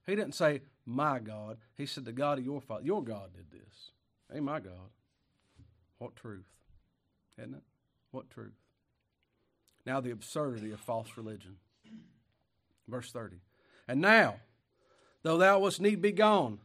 He 0.05 0.15
didn't 0.15 0.35
say 0.35 0.61
my 0.85 1.19
God. 1.19 1.57
He 1.75 1.85
said 1.85 2.05
the 2.05 2.11
God 2.11 2.39
of 2.39 2.45
your 2.45 2.61
father. 2.61 2.83
Your 2.83 3.03
God 3.03 3.29
did 3.33 3.51
this. 3.51 3.91
Ain't 4.33 4.43
my 4.43 4.59
God. 4.59 4.91
What 5.97 6.15
truth. 6.15 6.45
Isn't 7.37 7.55
it? 7.55 7.63
What 8.11 8.29
truth. 8.29 8.53
Now 9.85 10.01
the 10.01 10.11
absurdity 10.11 10.71
of 10.71 10.79
false 10.79 11.09
religion. 11.15 11.57
Verse 12.87 13.11
30. 13.11 13.37
And 13.87 14.01
now, 14.01 14.35
though 15.23 15.37
thou 15.37 15.59
wast 15.59 15.81
need 15.81 16.01
be 16.01 16.11
gone, 16.11 16.59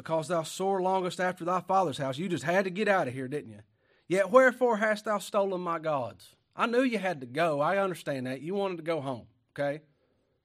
because 0.00 0.28
thou 0.28 0.42
sore 0.42 0.80
longest 0.80 1.20
after 1.20 1.44
thy 1.44 1.60
father's 1.60 1.98
house. 1.98 2.16
You 2.16 2.28
just 2.28 2.44
had 2.44 2.64
to 2.64 2.70
get 2.70 2.88
out 2.88 3.06
of 3.06 3.12
here, 3.12 3.28
didn't 3.28 3.50
you? 3.50 3.60
Yet 4.08 4.30
wherefore 4.30 4.78
hast 4.78 5.04
thou 5.04 5.18
stolen 5.18 5.60
my 5.60 5.78
gods? 5.78 6.36
I 6.56 6.66
knew 6.66 6.82
you 6.82 6.98
had 6.98 7.20
to 7.20 7.26
go. 7.26 7.60
I 7.60 7.76
understand 7.78 8.26
that. 8.26 8.40
You 8.40 8.54
wanted 8.54 8.78
to 8.78 8.82
go 8.82 9.00
home, 9.00 9.26
okay? 9.52 9.82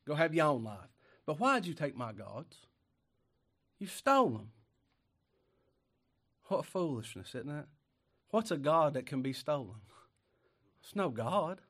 Go 0.05 0.13
have 0.13 0.33
your 0.33 0.47
own 0.47 0.63
life. 0.63 0.94
But 1.25 1.39
why 1.39 1.59
did 1.59 1.67
you 1.67 1.73
take 1.73 1.95
my 1.95 2.11
gods? 2.11 2.57
You 3.79 3.87
stole 3.87 4.29
them. 4.29 4.49
What 6.47 6.65
foolishness, 6.65 7.33
isn't 7.33 7.49
it? 7.49 7.65
What's 8.29 8.51
a 8.51 8.57
God 8.57 8.93
that 8.93 9.05
can 9.05 9.21
be 9.21 9.33
stolen? 9.33 9.81
It's 10.83 10.95
no 10.95 11.09
God. 11.09 11.61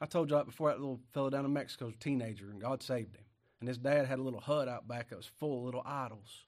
I 0.00 0.06
told 0.06 0.30
you 0.30 0.36
right 0.36 0.46
before 0.46 0.70
that 0.70 0.80
little 0.80 1.00
fellow 1.12 1.30
down 1.30 1.44
in 1.44 1.52
Mexico 1.52 1.86
was 1.86 1.94
a 1.94 1.98
teenager 1.98 2.50
and 2.50 2.60
God 2.60 2.82
saved 2.82 3.14
him. 3.14 3.24
And 3.60 3.68
his 3.68 3.78
dad 3.78 4.06
had 4.06 4.18
a 4.18 4.22
little 4.22 4.40
hut 4.40 4.68
out 4.68 4.88
back 4.88 5.10
that 5.10 5.16
was 5.16 5.30
full 5.38 5.58
of 5.58 5.64
little 5.64 5.82
idols. 5.86 6.46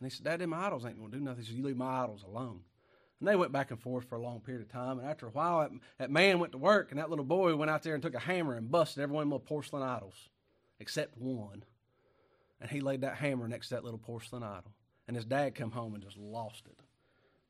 And 0.00 0.10
he 0.10 0.14
said, 0.14 0.24
Dad, 0.24 0.40
them 0.40 0.52
idols 0.52 0.84
ain't 0.84 0.96
to 1.00 1.08
do 1.16 1.22
nothing. 1.22 1.42
He 1.42 1.46
said, 1.46 1.56
You 1.56 1.64
leave 1.64 1.76
my 1.76 2.02
idols 2.02 2.24
alone. 2.24 2.60
And 3.20 3.28
they 3.28 3.36
went 3.36 3.52
back 3.52 3.70
and 3.70 3.80
forth 3.80 4.08
for 4.08 4.16
a 4.16 4.20
long 4.20 4.40
period 4.40 4.62
of 4.62 4.72
time. 4.72 4.98
And 4.98 5.08
after 5.08 5.26
a 5.26 5.30
while, 5.30 5.60
that, 5.60 5.70
that 5.98 6.10
man 6.10 6.38
went 6.38 6.52
to 6.52 6.58
work, 6.58 6.90
and 6.90 6.98
that 6.98 7.08
little 7.08 7.24
boy 7.24 7.54
went 7.54 7.70
out 7.70 7.82
there 7.82 7.94
and 7.94 8.02
took 8.02 8.14
a 8.14 8.18
hammer 8.18 8.56
and 8.56 8.70
busted 8.70 9.02
every 9.02 9.14
one 9.14 9.22
of 9.22 9.26
them 9.26 9.30
little 9.30 9.46
porcelain 9.46 9.82
idols, 9.82 10.28
except 10.80 11.16
one. 11.16 11.64
And 12.60 12.70
he 12.70 12.80
laid 12.80 13.02
that 13.02 13.16
hammer 13.16 13.48
next 13.48 13.68
to 13.68 13.74
that 13.74 13.84
little 13.84 13.98
porcelain 13.98 14.42
idol. 14.42 14.72
And 15.06 15.16
his 15.16 15.24
dad 15.24 15.54
come 15.54 15.70
home 15.70 15.94
and 15.94 16.02
just 16.02 16.16
lost 16.16 16.66
it. 16.66 16.80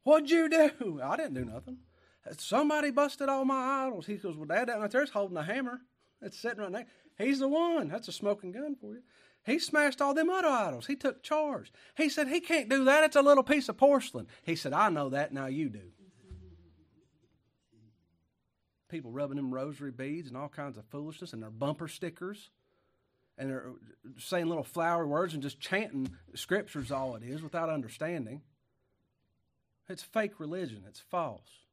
What'd 0.02 0.30
you 0.30 0.48
do? 0.48 1.00
I 1.02 1.16
didn't 1.16 1.34
do 1.34 1.44
nothing. 1.44 1.78
Somebody 2.38 2.90
busted 2.90 3.28
all 3.28 3.44
my 3.44 3.86
idols. 3.86 4.06
He 4.06 4.16
goes, 4.16 4.36
Well, 4.36 4.46
Dad, 4.46 4.68
that 4.68 4.80
right 4.80 4.90
there's 4.90 5.10
holding 5.10 5.36
a 5.36 5.42
hammer. 5.42 5.80
It's 6.20 6.38
sitting 6.38 6.60
right 6.60 6.72
there. 6.72 6.86
He's 7.18 7.38
the 7.38 7.48
one. 7.48 7.88
That's 7.88 8.08
a 8.08 8.12
smoking 8.12 8.52
gun 8.52 8.74
for 8.74 8.94
you. 8.94 9.02
He 9.44 9.60
smashed 9.60 10.02
all 10.02 10.12
them 10.12 10.28
other 10.28 10.48
idols. 10.48 10.86
He 10.86 10.96
took 10.96 11.22
charge. 11.22 11.72
He 11.96 12.08
said, 12.08 12.28
He 12.28 12.40
can't 12.40 12.68
do 12.68 12.84
that. 12.84 13.04
It's 13.04 13.16
a 13.16 13.22
little 13.22 13.44
piece 13.44 13.68
of 13.68 13.76
porcelain. 13.76 14.26
He 14.42 14.56
said, 14.56 14.72
I 14.72 14.88
know 14.88 15.08
that. 15.10 15.32
Now 15.32 15.46
you 15.46 15.68
do. 15.68 15.92
People 18.88 19.10
rubbing 19.10 19.36
them 19.36 19.52
rosary 19.52 19.90
beads 19.90 20.28
and 20.28 20.36
all 20.36 20.48
kinds 20.48 20.76
of 20.76 20.84
foolishness 20.86 21.32
and 21.32 21.42
their 21.42 21.50
bumper 21.50 21.88
stickers. 21.88 22.50
And 23.38 23.50
they're 23.50 23.72
saying 24.18 24.46
little 24.46 24.64
flowery 24.64 25.06
words 25.06 25.34
and 25.34 25.42
just 25.42 25.60
chanting 25.60 26.10
scriptures, 26.34 26.90
all 26.90 27.16
it 27.16 27.22
is, 27.22 27.42
without 27.42 27.68
understanding. 27.68 28.40
It's 29.88 30.02
fake 30.02 30.40
religion. 30.40 30.84
It's 30.88 31.00
false. 31.00 31.66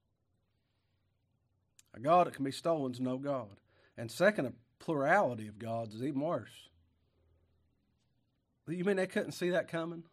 A 1.93 1.99
God 1.99 2.27
that 2.27 2.33
can 2.33 2.43
be 2.43 2.51
stolen 2.51 2.91
is 2.91 2.99
no 2.99 3.17
God. 3.17 3.59
And 3.97 4.11
second, 4.11 4.47
a 4.47 4.53
plurality 4.79 5.47
of 5.47 5.59
gods 5.59 5.95
is 5.95 6.03
even 6.03 6.19
worse. 6.19 6.69
You 8.67 8.83
mean 8.83 8.95
they 8.95 9.07
couldn't 9.07 9.33
see 9.33 9.49
that 9.51 9.67
coming? 9.67 10.03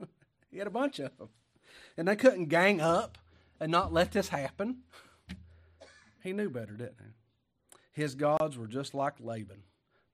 he 0.50 0.58
had 0.58 0.66
a 0.66 0.70
bunch 0.70 0.98
of 0.98 1.16
them. 1.18 1.28
And 1.96 2.06
they 2.06 2.16
couldn't 2.16 2.46
gang 2.46 2.80
up 2.80 3.18
and 3.60 3.72
not 3.72 3.92
let 3.92 4.12
this 4.12 4.28
happen. 4.28 4.78
He 6.22 6.32
knew 6.32 6.50
better, 6.50 6.74
didn't 6.74 6.96
he? 6.98 8.02
His 8.02 8.14
gods 8.14 8.56
were 8.56 8.66
just 8.66 8.94
like 8.94 9.14
Laban, 9.20 9.62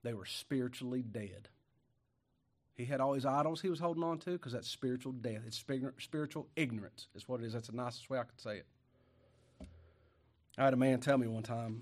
they 0.03 0.13
were 0.13 0.25
spiritually 0.25 1.01
dead. 1.01 1.49
He 2.75 2.85
had 2.85 3.01
all 3.01 3.13
his 3.13 3.25
idols 3.25 3.61
he 3.61 3.69
was 3.69 3.79
holding 3.79 4.03
on 4.03 4.17
to 4.19 4.31
because 4.31 4.53
that's 4.53 4.67
spiritual 4.67 5.11
death. 5.11 5.41
It's 5.45 5.63
spiritual 5.99 6.47
ignorance, 6.55 7.07
is 7.15 7.27
what 7.27 7.41
it 7.41 7.45
is. 7.45 7.53
That's 7.53 7.67
the 7.67 7.75
nicest 7.75 8.09
way 8.09 8.19
I 8.19 8.23
could 8.23 8.39
say 8.39 8.57
it. 8.57 8.65
I 10.57 10.65
had 10.65 10.73
a 10.73 10.77
man 10.77 10.99
tell 10.99 11.17
me 11.17 11.27
one 11.27 11.43
time, 11.43 11.81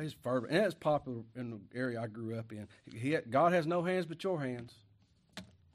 he's 0.00 0.14
fervent, 0.14 0.52
and 0.52 0.64
it's 0.64 0.74
popular 0.74 1.22
in 1.34 1.50
the 1.50 1.78
area 1.78 2.00
I 2.00 2.06
grew 2.06 2.38
up 2.38 2.52
in. 2.52 2.66
He 2.90 3.16
God 3.30 3.52
has 3.52 3.66
no 3.66 3.82
hands 3.82 4.06
but 4.06 4.22
your 4.24 4.40
hands. 4.40 4.74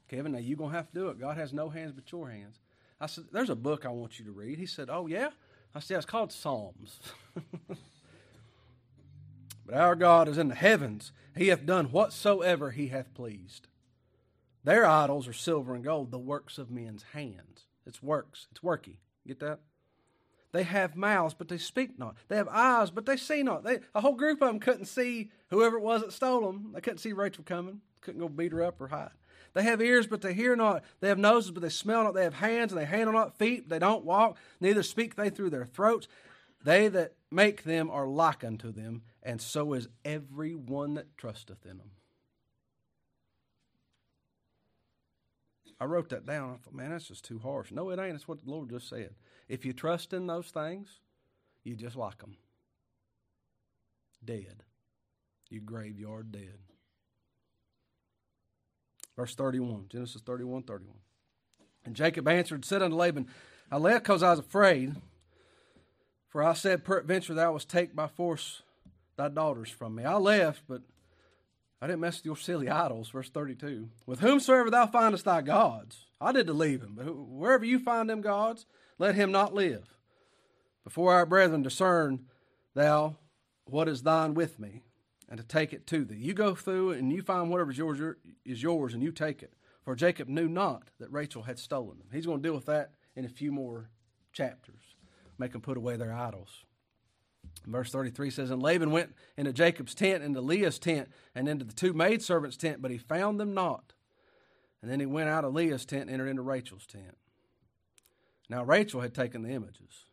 Kevin, 0.08 0.32
now 0.32 0.38
you're 0.38 0.58
going 0.58 0.70
to 0.70 0.76
have 0.76 0.88
to 0.88 0.94
do 0.94 1.08
it. 1.08 1.18
God 1.18 1.36
has 1.38 1.52
no 1.52 1.70
hands 1.70 1.92
but 1.92 2.10
your 2.12 2.28
hands. 2.28 2.58
I 3.00 3.06
said, 3.06 3.24
There's 3.32 3.50
a 3.50 3.56
book 3.56 3.86
I 3.86 3.88
want 3.88 4.18
you 4.18 4.24
to 4.26 4.32
read. 4.32 4.58
He 4.58 4.66
said, 4.66 4.90
Oh, 4.90 5.06
yeah? 5.06 5.30
I 5.74 5.80
said, 5.80 5.96
It's 5.96 6.06
called 6.06 6.32
Psalms. 6.32 7.00
but 9.72 9.80
our 9.80 9.96
God 9.96 10.28
is 10.28 10.36
in 10.36 10.48
the 10.48 10.54
heavens. 10.54 11.12
He 11.34 11.48
hath 11.48 11.64
done 11.64 11.86
whatsoever 11.86 12.72
he 12.72 12.88
hath 12.88 13.14
pleased. 13.14 13.68
Their 14.64 14.84
idols 14.84 15.26
are 15.26 15.32
silver 15.32 15.74
and 15.74 15.82
gold, 15.82 16.10
the 16.10 16.18
works 16.18 16.58
of 16.58 16.70
men's 16.70 17.04
hands. 17.14 17.64
It's 17.86 18.02
works, 18.02 18.48
it's 18.50 18.60
worky. 18.60 18.96
Get 19.26 19.40
that? 19.40 19.60
They 20.52 20.64
have 20.64 20.94
mouths, 20.94 21.32
but 21.32 21.48
they 21.48 21.56
speak 21.56 21.98
not. 21.98 22.16
They 22.28 22.36
have 22.36 22.48
eyes, 22.48 22.90
but 22.90 23.06
they 23.06 23.16
see 23.16 23.42
not. 23.42 23.64
They, 23.64 23.78
a 23.94 24.02
whole 24.02 24.14
group 24.14 24.42
of 24.42 24.48
them 24.48 24.60
couldn't 24.60 24.84
see 24.84 25.30
whoever 25.48 25.78
it 25.78 25.82
was 25.82 26.02
that 26.02 26.12
stole 26.12 26.42
them. 26.42 26.72
They 26.74 26.82
couldn't 26.82 26.98
see 26.98 27.14
Rachel 27.14 27.42
coming. 27.42 27.80
Couldn't 28.02 28.20
go 28.20 28.28
beat 28.28 28.52
her 28.52 28.62
up 28.62 28.78
or 28.78 28.88
hide. 28.88 29.12
They 29.54 29.62
have 29.62 29.80
ears, 29.80 30.06
but 30.06 30.20
they 30.20 30.34
hear 30.34 30.54
not. 30.54 30.84
They 31.00 31.08
have 31.08 31.16
noses, 31.16 31.50
but 31.50 31.62
they 31.62 31.70
smell 31.70 32.04
not. 32.04 32.12
They 32.12 32.24
have 32.24 32.34
hands, 32.34 32.72
and 32.72 32.80
they 32.80 32.84
handle 32.84 33.14
not. 33.14 33.38
Feet, 33.38 33.70
they 33.70 33.78
don't 33.78 34.04
walk. 34.04 34.36
Neither 34.60 34.82
speak 34.82 35.16
they 35.16 35.30
through 35.30 35.50
their 35.50 35.64
throats. 35.64 36.08
They 36.62 36.88
that 36.88 37.14
make 37.30 37.64
them 37.64 37.90
are 37.90 38.06
like 38.06 38.44
unto 38.44 38.70
them, 38.70 39.02
and 39.22 39.40
so 39.40 39.72
is 39.72 39.88
every 40.04 40.54
one 40.54 40.94
that 40.94 41.16
trusteth 41.16 41.64
in 41.64 41.78
them. 41.78 41.90
I 45.80 45.84
wrote 45.84 46.10
that 46.10 46.26
down. 46.26 46.50
I 46.50 46.56
thought, 46.58 46.74
man, 46.74 46.90
that's 46.90 47.08
just 47.08 47.24
too 47.24 47.40
harsh. 47.40 47.72
No, 47.72 47.90
it 47.90 47.98
ain't. 47.98 48.14
It's 48.14 48.28
what 48.28 48.44
the 48.44 48.50
Lord 48.50 48.70
just 48.70 48.88
said. 48.88 49.14
If 49.48 49.64
you 49.64 49.72
trust 49.72 50.12
in 50.12 50.26
those 50.26 50.48
things, 50.48 51.00
you 51.64 51.74
just 51.74 51.96
like 51.96 52.18
them. 52.18 52.36
Dead. 54.24 54.62
You 55.50 55.60
graveyard 55.60 56.30
dead. 56.30 56.58
Verse 59.16 59.34
31, 59.34 59.86
Genesis 59.88 60.22
31 60.22 60.62
31. 60.62 60.94
And 61.84 61.96
Jacob 61.96 62.28
answered 62.28 62.56
and 62.56 62.64
said 62.64 62.82
unto 62.82 62.96
Laban, 62.96 63.26
I 63.70 63.76
left 63.76 64.04
because 64.04 64.22
I 64.22 64.30
was 64.30 64.38
afraid, 64.38 64.94
for 66.28 66.42
I 66.42 66.54
said, 66.54 66.84
Peradventure 66.84 67.34
thou 67.34 67.52
wast 67.52 67.68
take 67.68 67.94
by 67.94 68.06
force 68.06 68.62
thy 69.16 69.28
daughters 69.28 69.70
from 69.70 69.94
me. 69.94 70.04
I 70.04 70.14
left, 70.14 70.62
but 70.68 70.82
I 71.80 71.86
didn't 71.86 72.00
mess 72.00 72.18
with 72.18 72.26
your 72.26 72.36
silly 72.36 72.68
idols. 72.68 73.10
Verse 73.10 73.28
32. 73.28 73.88
With 74.06 74.20
whomsoever 74.20 74.70
thou 74.70 74.86
findest 74.86 75.24
thy 75.24 75.42
gods, 75.42 76.06
I 76.20 76.32
did 76.32 76.46
to 76.46 76.52
leave 76.52 76.82
him, 76.82 76.94
but 76.96 77.04
wherever 77.04 77.64
you 77.64 77.78
find 77.78 78.08
them 78.08 78.20
gods, 78.20 78.66
let 78.98 79.14
him 79.14 79.32
not 79.32 79.54
live. 79.54 79.96
Before 80.84 81.12
our 81.12 81.26
brethren 81.26 81.62
discern 81.62 82.26
thou 82.74 83.16
what 83.64 83.88
is 83.88 84.02
thine 84.02 84.34
with 84.34 84.58
me, 84.58 84.82
and 85.28 85.38
to 85.38 85.46
take 85.46 85.72
it 85.72 85.86
to 85.88 86.04
thee. 86.04 86.16
You 86.16 86.34
go 86.34 86.54
through 86.54 86.92
and 86.92 87.12
you 87.12 87.22
find 87.22 87.50
whatever 87.50 87.70
is 87.70 87.78
yours 87.78 88.16
is 88.44 88.62
yours, 88.62 88.94
and 88.94 89.02
you 89.02 89.12
take 89.12 89.42
it. 89.42 89.54
For 89.84 89.96
Jacob 89.96 90.28
knew 90.28 90.48
not 90.48 90.90
that 91.00 91.10
Rachel 91.10 91.42
had 91.42 91.58
stolen 91.58 91.98
them. 91.98 92.08
He's 92.12 92.26
going 92.26 92.40
to 92.40 92.48
deal 92.48 92.54
with 92.54 92.66
that 92.66 92.92
in 93.16 93.24
a 93.24 93.28
few 93.28 93.50
more 93.50 93.90
chapters. 94.32 94.96
Make 95.38 95.52
them 95.52 95.60
put 95.60 95.76
away 95.76 95.96
their 95.96 96.12
idols. 96.12 96.64
Verse 97.66 97.90
33 97.90 98.30
says, 98.30 98.50
And 98.50 98.62
Laban 98.62 98.90
went 98.90 99.14
into 99.36 99.52
Jacob's 99.52 99.94
tent, 99.94 100.22
into 100.22 100.40
Leah's 100.40 100.78
tent, 100.78 101.08
and 101.34 101.48
into 101.48 101.64
the 101.64 101.72
two 101.72 101.92
maidservants' 101.92 102.56
tent, 102.56 102.82
but 102.82 102.90
he 102.90 102.98
found 102.98 103.38
them 103.38 103.54
not. 103.54 103.92
And 104.80 104.90
then 104.90 104.98
he 105.00 105.06
went 105.06 105.28
out 105.28 105.44
of 105.44 105.54
Leah's 105.54 105.84
tent 105.84 106.02
and 106.02 106.10
entered 106.10 106.28
into 106.28 106.42
Rachel's 106.42 106.86
tent. 106.86 107.16
Now 108.48 108.64
Rachel 108.64 109.00
had 109.00 109.14
taken 109.14 109.42
the 109.42 109.50
images 109.50 110.06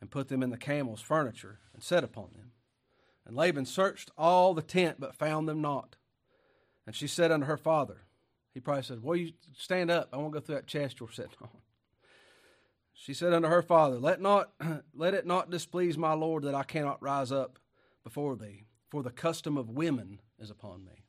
and 0.00 0.10
put 0.10 0.28
them 0.28 0.42
in 0.42 0.50
the 0.50 0.56
camel's 0.56 1.02
furniture 1.02 1.58
and 1.74 1.82
set 1.82 2.04
upon 2.04 2.30
them. 2.34 2.52
And 3.26 3.36
Laban 3.36 3.66
searched 3.66 4.10
all 4.16 4.54
the 4.54 4.62
tent 4.62 4.96
but 4.98 5.14
found 5.14 5.48
them 5.48 5.60
not. 5.60 5.96
And 6.86 6.94
she 6.94 7.06
said 7.06 7.30
unto 7.30 7.46
her 7.46 7.56
father, 7.56 8.02
He 8.54 8.60
probably 8.60 8.84
said, 8.84 9.02
Well, 9.02 9.16
you 9.16 9.32
stand 9.56 9.90
up. 9.90 10.08
I 10.12 10.16
won't 10.16 10.32
go 10.32 10.40
through 10.40 10.54
that 10.54 10.66
chest 10.66 11.00
you're 11.00 11.12
sitting 11.12 11.36
on. 11.42 11.48
She 13.00 13.14
said 13.14 13.32
unto 13.32 13.48
her 13.48 13.62
father, 13.62 13.98
Let 13.98 14.20
not 14.20 14.50
let 14.94 15.14
it 15.14 15.24
not 15.24 15.48
displease 15.48 15.96
my 15.96 16.12
Lord 16.12 16.42
that 16.42 16.54
I 16.54 16.64
cannot 16.64 17.02
rise 17.02 17.32
up 17.32 17.58
before 18.04 18.36
thee, 18.36 18.66
for 18.90 19.02
the 19.02 19.10
custom 19.10 19.56
of 19.56 19.70
women 19.70 20.20
is 20.38 20.50
upon 20.50 20.84
me. 20.84 21.06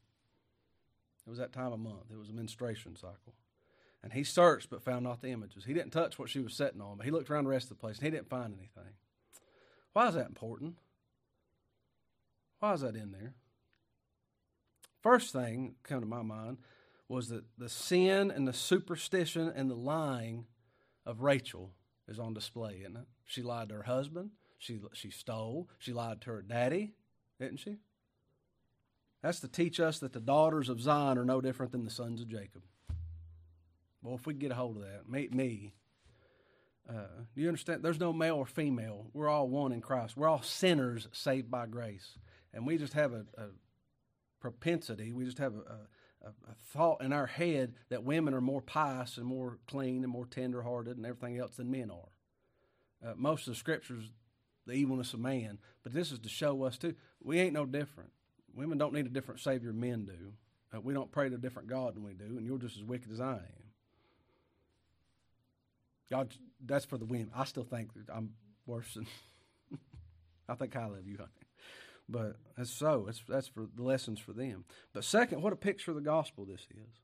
It 1.27 1.29
was 1.29 1.37
that 1.37 1.51
time 1.51 1.73
of 1.73 1.81
month. 1.81 2.05
It 2.09 2.17
was 2.17 2.29
a 2.29 2.33
menstruation 2.33 2.95
cycle. 2.95 3.33
And 4.01 4.13
he 4.13 4.23
searched 4.23 4.69
but 4.69 4.81
found 4.81 5.03
not 5.03 5.21
the 5.21 5.31
images. 5.31 5.65
He 5.65 5.73
didn't 5.73 5.91
touch 5.91 6.17
what 6.17 6.29
she 6.29 6.39
was 6.39 6.53
sitting 6.53 6.79
on, 6.79 6.95
but 6.95 7.05
he 7.05 7.11
looked 7.11 7.29
around 7.29 7.43
the 7.43 7.49
rest 7.49 7.65
of 7.65 7.77
the 7.77 7.81
place 7.81 7.97
and 7.97 8.05
he 8.05 8.11
didn't 8.11 8.29
find 8.29 8.53
anything. 8.57 8.93
Why 9.91 10.07
is 10.07 10.15
that 10.15 10.27
important? 10.27 10.77
Why 12.59 12.73
is 12.73 12.81
that 12.81 12.95
in 12.95 13.11
there? 13.11 13.33
First 15.03 15.33
thing 15.33 15.75
come 15.83 15.99
to 15.99 16.07
my 16.07 16.21
mind 16.21 16.59
was 17.09 17.27
that 17.27 17.43
the 17.57 17.69
sin 17.69 18.31
and 18.31 18.47
the 18.47 18.53
superstition 18.53 19.51
and 19.53 19.69
the 19.69 19.75
lying 19.75 20.45
of 21.05 21.21
Rachel 21.21 21.73
is 22.11 22.19
on 22.19 22.33
display, 22.33 22.81
isn't 22.81 22.97
it? 22.97 23.07
She 23.25 23.41
lied 23.41 23.69
to 23.69 23.75
her 23.75 23.83
husband. 23.83 24.31
She, 24.59 24.79
she 24.93 25.09
stole. 25.09 25.69
She 25.79 25.93
lied 25.93 26.21
to 26.21 26.31
her 26.31 26.41
daddy, 26.41 26.93
didn't 27.39 27.57
she? 27.57 27.77
That's 29.23 29.39
to 29.39 29.47
teach 29.47 29.79
us 29.79 29.99
that 29.99 30.13
the 30.13 30.19
daughters 30.19 30.69
of 30.69 30.81
Zion 30.81 31.17
are 31.17 31.25
no 31.25 31.41
different 31.41 31.71
than 31.71 31.83
the 31.83 31.89
sons 31.89 32.21
of 32.21 32.27
Jacob. 32.27 32.61
Well, 34.03 34.15
if 34.15 34.25
we 34.25 34.33
get 34.33 34.51
a 34.51 34.55
hold 34.55 34.77
of 34.77 34.83
that, 34.83 35.09
me, 35.09 35.29
me 35.31 35.73
uh, 36.89 37.07
do 37.35 37.41
you 37.41 37.47
understand? 37.47 37.83
There's 37.83 37.99
no 37.99 38.11
male 38.11 38.35
or 38.35 38.45
female. 38.45 39.07
We're 39.13 39.29
all 39.29 39.47
one 39.47 39.71
in 39.71 39.81
Christ. 39.81 40.17
We're 40.17 40.27
all 40.27 40.41
sinners 40.41 41.07
saved 41.11 41.49
by 41.49 41.67
grace. 41.67 42.17
And 42.53 42.65
we 42.65 42.77
just 42.77 42.93
have 42.93 43.13
a, 43.13 43.25
a 43.37 43.47
propensity, 44.39 45.13
we 45.13 45.23
just 45.23 45.37
have 45.37 45.53
a, 45.53 45.87
a, 46.25 46.53
thought 46.73 47.01
in 47.01 47.11
our 47.11 47.27
head 47.27 47.73
that 47.89 48.03
women 48.03 48.33
are 48.33 48.41
more 48.41 48.61
pious 48.61 49.17
and 49.17 49.25
more 49.25 49.57
clean 49.67 50.03
and 50.03 50.11
more 50.11 50.25
tenderhearted 50.25 50.97
and 50.97 51.05
everything 51.05 51.37
else 51.37 51.55
than 51.55 51.71
men 51.71 51.91
are. 51.91 53.09
Uh, 53.09 53.13
most 53.15 53.47
of 53.47 53.53
the 53.53 53.59
scriptures, 53.59 54.09
the 54.65 54.73
evilness 54.73 55.13
of 55.13 55.19
man, 55.19 55.57
but 55.83 55.93
this 55.93 56.11
is 56.11 56.19
to 56.19 56.29
show 56.29 56.63
us 56.63 56.77
too, 56.77 56.95
we 57.21 57.39
ain't 57.39 57.53
no 57.53 57.65
different. 57.65 58.11
Women 58.53 58.77
don't 58.77 58.93
need 58.93 59.05
a 59.05 59.09
different 59.09 59.39
Savior 59.39 59.73
men 59.73 60.05
do. 60.05 60.33
Uh, 60.73 60.81
we 60.81 60.93
don't 60.93 61.11
pray 61.11 61.29
to 61.29 61.35
a 61.35 61.39
different 61.39 61.67
God 61.67 61.95
than 61.95 62.03
we 62.03 62.13
do, 62.13 62.37
and 62.37 62.45
you're 62.45 62.57
just 62.57 62.77
as 62.77 62.83
wicked 62.83 63.11
as 63.11 63.19
I 63.19 63.33
am. 63.33 63.61
God, 66.09 66.33
that's 66.65 66.85
for 66.85 66.97
the 66.97 67.05
women. 67.05 67.31
I 67.35 67.45
still 67.45 67.63
think 67.63 67.89
I'm 68.13 68.31
worse 68.65 68.93
than. 68.93 69.07
I 70.49 70.55
think 70.55 70.75
I 70.75 70.85
love 70.85 71.07
you, 71.07 71.17
honey. 71.17 71.29
But 72.11 72.35
that's 72.57 72.69
so. 72.69 73.05
It's, 73.07 73.23
that's 73.27 73.47
for 73.47 73.67
the 73.73 73.83
lessons 73.83 74.19
for 74.19 74.33
them. 74.33 74.65
But 74.93 75.05
second, 75.05 75.41
what 75.41 75.53
a 75.53 75.57
picture 75.57 75.91
of 75.91 75.95
the 75.95 76.01
gospel 76.01 76.43
this 76.45 76.67
is. 76.69 76.99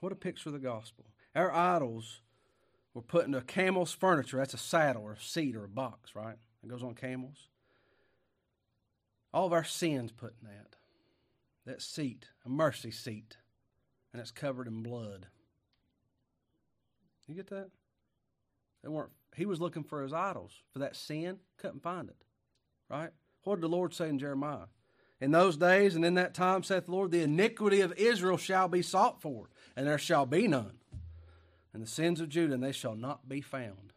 What 0.00 0.12
a 0.12 0.16
picture 0.16 0.50
of 0.50 0.52
the 0.52 0.58
gospel. 0.58 1.06
Our 1.34 1.50
idols 1.50 2.20
were 2.92 3.00
put 3.00 3.24
into 3.24 3.38
a 3.38 3.42
camel's 3.42 3.92
furniture. 3.92 4.36
That's 4.36 4.52
a 4.52 4.58
saddle 4.58 5.02
or 5.02 5.12
a 5.12 5.20
seat 5.20 5.56
or 5.56 5.64
a 5.64 5.68
box, 5.68 6.14
right? 6.14 6.36
It 6.62 6.68
goes 6.68 6.82
on 6.82 6.94
camels. 6.94 7.48
All 9.32 9.46
of 9.46 9.52
our 9.54 9.64
sins 9.64 10.12
put 10.12 10.34
in 10.42 10.48
that. 10.48 10.76
That 11.64 11.80
seat, 11.80 12.26
a 12.44 12.50
mercy 12.50 12.90
seat, 12.90 13.38
and 14.12 14.20
it's 14.20 14.30
covered 14.30 14.68
in 14.68 14.82
blood. 14.82 15.26
You 17.26 17.34
get 17.34 17.48
that? 17.48 17.70
They 18.82 18.90
weren't. 18.90 19.12
He 19.34 19.46
was 19.46 19.60
looking 19.60 19.82
for 19.82 20.02
his 20.02 20.12
idols 20.12 20.52
for 20.72 20.80
that 20.80 20.94
sin, 20.94 21.38
couldn't 21.56 21.82
find 21.82 22.10
it. 22.10 22.22
Right? 22.90 23.10
What 23.44 23.56
did 23.56 23.62
the 23.62 23.68
Lord 23.68 23.94
say 23.94 24.08
in 24.08 24.18
Jeremiah? 24.18 24.66
In 25.20 25.30
those 25.30 25.56
days 25.56 25.94
and 25.94 26.04
in 26.04 26.14
that 26.14 26.34
time, 26.34 26.62
saith 26.62 26.86
the 26.86 26.92
Lord, 26.92 27.10
the 27.10 27.22
iniquity 27.22 27.80
of 27.80 27.92
Israel 27.96 28.36
shall 28.36 28.68
be 28.68 28.82
sought 28.82 29.22
for, 29.22 29.48
and 29.76 29.86
there 29.86 29.98
shall 29.98 30.26
be 30.26 30.48
none. 30.48 30.78
And 31.72 31.82
the 31.82 31.86
sins 31.86 32.20
of 32.20 32.28
Judah, 32.28 32.54
and 32.54 32.62
they 32.62 32.72
shall 32.72 32.96
not 32.96 33.28
be 33.28 33.40
found. 33.40 33.92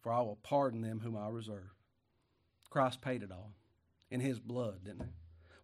For 0.00 0.12
I 0.12 0.20
will 0.20 0.38
pardon 0.42 0.82
them 0.82 1.00
whom 1.00 1.16
I 1.16 1.28
reserve. 1.28 1.74
Christ 2.70 3.00
paid 3.00 3.22
it 3.22 3.32
all 3.32 3.52
in 4.10 4.20
his 4.20 4.38
blood, 4.38 4.84
didn't 4.84 5.04
he? 5.04 5.12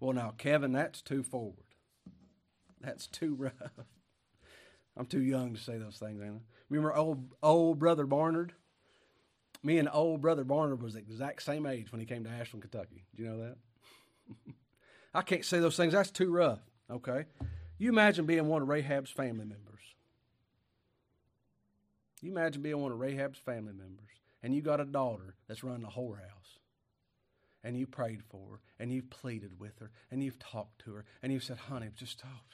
Well, 0.00 0.12
now, 0.12 0.32
Kevin, 0.36 0.72
that's 0.72 1.02
too 1.02 1.22
forward. 1.22 1.66
That's 2.80 3.06
too 3.06 3.34
rough. 3.34 3.52
I'm 4.96 5.06
too 5.06 5.20
young 5.20 5.54
to 5.54 5.60
say 5.60 5.76
those 5.76 5.98
things, 5.98 6.20
I? 6.22 6.30
Remember 6.68 6.94
old 6.94 7.34
old 7.42 7.78
brother 7.78 8.06
Barnard? 8.06 8.54
Me 9.62 9.78
and 9.78 9.88
old 9.92 10.20
brother 10.20 10.44
Barnard 10.44 10.82
was 10.82 10.94
the 10.94 11.00
exact 11.00 11.42
same 11.42 11.66
age 11.66 11.92
when 11.92 12.00
he 12.00 12.06
came 12.06 12.24
to 12.24 12.30
Ashland, 12.30 12.62
Kentucky. 12.62 13.04
Do 13.14 13.22
you 13.22 13.28
know 13.28 13.38
that? 13.38 13.56
I 15.14 15.22
can't 15.22 15.44
say 15.44 15.60
those 15.60 15.76
things. 15.76 15.92
That's 15.92 16.10
too 16.10 16.32
rough. 16.32 16.60
Okay. 16.90 17.26
You 17.78 17.88
imagine 17.88 18.26
being 18.26 18.46
one 18.46 18.62
of 18.62 18.68
Rahab's 18.68 19.10
family 19.10 19.44
members. 19.44 19.80
You 22.20 22.30
imagine 22.30 22.62
being 22.62 22.78
one 22.78 22.92
of 22.92 22.98
Rahab's 22.98 23.38
family 23.38 23.72
members, 23.72 24.10
and 24.42 24.54
you 24.54 24.60
got 24.60 24.80
a 24.80 24.84
daughter 24.84 25.34
that's 25.48 25.64
running 25.64 25.86
a 25.86 25.88
whorehouse, 25.88 26.58
and 27.64 27.78
you 27.78 27.86
prayed 27.86 28.22
for 28.22 28.50
her, 28.50 28.60
and 28.78 28.92
you've 28.92 29.08
pleaded 29.08 29.58
with 29.58 29.78
her, 29.78 29.90
and 30.10 30.22
you've 30.22 30.38
talked 30.38 30.82
to 30.84 30.92
her, 30.92 31.04
and 31.22 31.32
you've 31.32 31.44
said, 31.44 31.56
"Honey, 31.56 31.88
just 31.96 32.12
stop, 32.12 32.44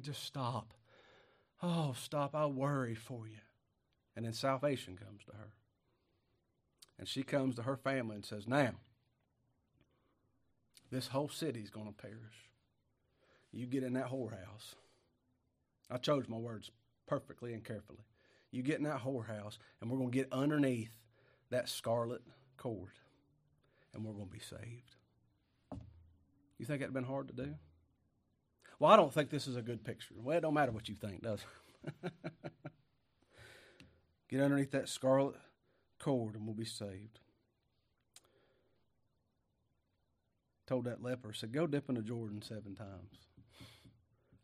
just 0.00 0.24
stop." 0.24 0.72
Oh, 1.62 1.94
stop! 1.96 2.34
I 2.34 2.46
worry 2.46 2.94
for 2.94 3.28
you. 3.28 3.38
And 4.16 4.24
then 4.24 4.32
salvation 4.32 4.96
comes 4.96 5.24
to 5.26 5.32
her. 5.32 5.52
And 6.98 7.08
she 7.08 7.22
comes 7.22 7.56
to 7.56 7.62
her 7.62 7.76
family 7.76 8.16
and 8.16 8.24
says, 8.24 8.46
Now, 8.46 8.72
this 10.90 11.08
whole 11.08 11.28
city's 11.28 11.70
going 11.70 11.86
to 11.86 11.92
perish. 11.92 12.50
You 13.50 13.66
get 13.66 13.82
in 13.82 13.94
that 13.94 14.10
whorehouse. 14.10 14.74
I 15.90 15.98
chose 15.98 16.28
my 16.28 16.36
words 16.36 16.70
perfectly 17.06 17.52
and 17.52 17.64
carefully. 17.64 18.04
You 18.50 18.62
get 18.62 18.78
in 18.78 18.84
that 18.84 19.02
whorehouse, 19.02 19.58
and 19.80 19.90
we're 19.90 19.98
going 19.98 20.10
to 20.10 20.16
get 20.16 20.32
underneath 20.32 20.92
that 21.50 21.68
scarlet 21.68 22.22
cord, 22.56 22.92
and 23.94 24.04
we're 24.04 24.12
going 24.12 24.28
to 24.28 24.32
be 24.32 24.38
saved. 24.38 24.96
You 26.58 26.66
think 26.66 26.82
it'd 26.82 26.94
been 26.94 27.04
hard 27.04 27.28
to 27.28 27.34
do? 27.34 27.54
Well, 28.78 28.90
I 28.90 28.96
don't 28.96 29.12
think 29.12 29.30
this 29.30 29.46
is 29.46 29.56
a 29.56 29.62
good 29.62 29.84
picture. 29.84 30.14
Well, 30.16 30.36
it 30.36 30.40
don't 30.42 30.54
matter 30.54 30.72
what 30.72 30.88
you 30.88 30.94
think, 30.94 31.22
does 31.22 31.40
it? 32.04 32.12
Get 34.28 34.40
underneath 34.40 34.70
that 34.72 34.88
scarlet 34.88 35.36
cord 36.02 36.34
and 36.34 36.44
we'll 36.44 36.54
be 36.54 36.64
saved. 36.64 37.20
Told 40.66 40.84
that 40.84 41.02
leper, 41.02 41.32
said, 41.32 41.52
Go 41.52 41.66
dip 41.66 41.88
in 41.88 41.94
the 41.94 42.02
Jordan 42.02 42.42
seven 42.42 42.74
times. 42.74 43.18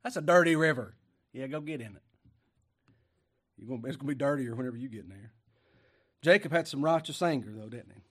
That's 0.03 0.17
a 0.17 0.23
dirty 0.23 0.57
river. 0.57 0.95
Yeah, 1.33 1.47
go 1.47 1.61
get 1.61 1.81
in 1.81 1.97
it. 1.97 2.03
You're 3.57 3.69
gonna, 3.69 3.87
it's 3.89 3.97
going 3.97 4.09
to 4.09 4.15
be 4.15 4.19
dirtier 4.19 4.55
whenever 4.55 4.77
you 4.77 4.89
get 4.89 5.05
in 5.05 5.11
there. 5.11 5.33
Jacob 6.23 6.53
had 6.53 6.69
some 6.69 6.85
righteous 6.85 7.21
anger, 7.23 7.53
though, 7.55 7.69
didn't 7.69 7.93
he? 7.95 8.03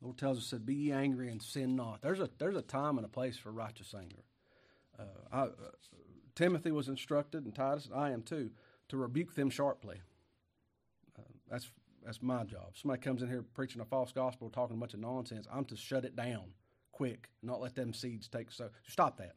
The 0.00 0.06
Lord 0.06 0.18
tells 0.18 0.38
us, 0.38 0.46
said, 0.46 0.66
Be 0.66 0.74
ye 0.74 0.92
angry 0.92 1.30
and 1.30 1.42
sin 1.42 1.76
not. 1.76 2.02
There's 2.02 2.20
a, 2.20 2.28
there's 2.38 2.56
a 2.56 2.62
time 2.62 2.98
and 2.98 3.04
a 3.04 3.10
place 3.10 3.36
for 3.36 3.50
righteous 3.50 3.94
anger. 3.98 4.24
Uh, 4.98 5.04
I, 5.32 5.40
uh, 5.42 5.48
Timothy 6.34 6.72
was 6.72 6.88
instructed, 6.88 7.44
and 7.44 7.54
Titus, 7.54 7.86
and 7.86 7.94
I 7.94 8.10
am 8.10 8.22
too, 8.22 8.50
to 8.88 8.96
rebuke 8.96 9.34
them 9.34 9.50
sharply. 9.50 10.00
That's 11.50 11.70
that's 12.04 12.22
my 12.22 12.44
job. 12.44 12.72
Somebody 12.74 13.02
comes 13.02 13.22
in 13.22 13.28
here 13.28 13.44
preaching 13.54 13.80
a 13.80 13.84
false 13.84 14.12
gospel, 14.12 14.50
talking 14.50 14.76
a 14.76 14.80
bunch 14.80 14.94
of 14.94 15.00
nonsense. 15.00 15.46
I'm 15.52 15.64
to 15.66 15.76
shut 15.76 16.04
it 16.04 16.16
down 16.16 16.52
quick, 16.92 17.30
not 17.42 17.60
let 17.60 17.74
them 17.74 17.92
seeds 17.92 18.28
take 18.28 18.52
so. 18.52 18.68
Stop 18.86 19.18
that. 19.18 19.34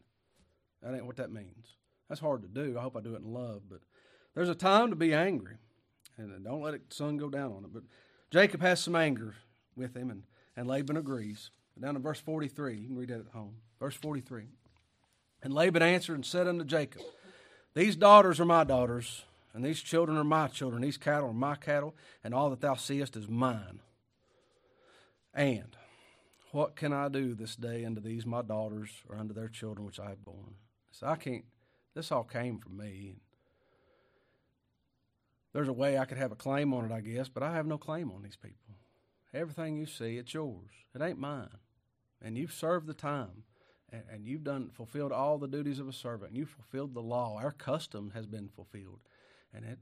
That 0.84 0.94
ain't 0.94 1.06
what 1.06 1.18
that 1.18 1.32
means. 1.32 1.78
That's 2.08 2.22
hard 2.22 2.44
to 2.44 2.48
do. 2.48 2.78
I 2.78 2.82
hope 2.82 2.96
I 2.96 3.02
do 3.02 3.16
it 3.16 3.22
in 3.22 3.34
love, 3.34 3.64
but 3.68 3.80
there's 4.36 4.50
a 4.50 4.56
time 4.56 4.92
to 4.92 4.96
be 4.96 5.14
angry, 5.14 5.56
and 6.18 6.44
don't 6.44 6.62
let 6.62 6.74
the 6.74 6.96
sun 6.96 7.18
go 7.18 7.30
down 7.30 7.54
on 7.54 7.64
it. 7.64 7.74
But 7.74 7.84
Jacob 8.30 8.62
has 8.62 8.82
some 8.82 8.96
anger 8.96 9.34
with 9.76 9.96
him, 9.96 10.12
and, 10.12 10.24
and 10.56 10.68
Laban 10.68 10.98
agrees. 10.98 11.50
Down 11.82 11.96
in 11.96 12.02
verse 12.02 12.20
43, 12.20 12.78
you 12.78 12.88
can 12.88 12.98
read 12.98 13.10
that 13.10 13.22
at 13.22 13.34
home. 13.34 13.56
Verse 13.80 13.96
43. 13.96 14.44
And 15.42 15.54
Laban 15.54 15.82
answered 15.82 16.16
and 16.16 16.26
said 16.26 16.48
unto 16.48 16.64
Jacob, 16.64 17.02
These 17.74 17.96
daughters 17.96 18.40
are 18.40 18.46
my 18.46 18.64
daughters, 18.64 19.24
and 19.56 19.64
these 19.64 19.82
children 19.82 20.18
are 20.18 20.24
my 20.26 20.48
children, 20.48 20.82
these 20.82 20.98
cattle 20.98 21.30
are 21.30 21.34
my 21.34 21.56
cattle, 21.56 21.96
and 22.26 22.34
all 22.34 22.50
that 22.50 22.60
thou 22.60 22.76
seest 22.76 23.16
is 23.16 23.30
mine. 23.30 23.80
And 25.34 25.78
what 26.52 26.76
can 26.76 26.92
I 26.92 27.08
do 27.08 27.34
this 27.34 27.56
day 27.56 27.86
unto 27.86 28.02
these 28.02 28.26
my 28.26 28.42
daughters 28.42 28.90
or 29.10 29.16
unto 29.16 29.34
their 29.34 29.48
children 29.48 29.86
which 29.86 30.00
I 30.00 30.10
have 30.10 30.26
born? 30.26 30.56
So 30.92 31.08
I 31.08 31.16
can't, 31.16 31.46
this 31.94 32.12
all 32.12 32.26
came 32.26 32.60
from 32.60 32.76
me. 32.76 33.16
There's 35.54 35.70
a 35.70 35.74
way 35.74 35.98
I 35.98 36.06
could 36.06 36.18
have 36.18 36.34
a 36.34 36.36
claim 36.36 36.74
on 36.74 36.92
it, 36.92 36.94
I 36.94 37.00
guess, 37.00 37.30
but 37.30 37.42
I 37.42 37.54
have 37.54 37.66
no 37.66 37.78
claim 37.78 38.12
on 38.12 38.24
these 38.24 38.36
people. 38.36 38.76
Everything 39.34 39.78
you 39.78 39.86
see, 39.86 40.18
it's 40.18 40.34
yours. 40.34 40.72
It 40.94 41.02
ain't 41.02 41.18
mine. 41.18 41.48
And 42.22 42.38
you've 42.38 42.54
served 42.54 42.88
the 42.88 42.94
time 42.94 43.44
and, 44.12 44.26
you've 44.26 44.44
done 44.44 44.70
fulfilled 44.74 45.14
all 45.14 45.38
the 45.38 45.48
duties 45.48 45.80
of 45.80 45.88
a 45.88 45.94
servant 45.94 46.32
and 46.32 46.38
you 46.38 46.46
fulfilled 46.46 46.94
the 46.94 47.02
law 47.02 47.38
our 47.42 47.52
custom 47.52 48.12
has 48.14 48.26
been 48.26 48.50
fulfilled 48.50 49.00
and 49.56 49.66
it, 49.66 49.80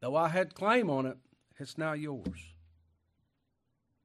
though 0.00 0.16
I 0.16 0.28
had 0.28 0.54
claim 0.54 0.90
on 0.90 1.06
it, 1.06 1.16
It's 1.58 1.78
now 1.78 1.92
yours. 1.92 2.54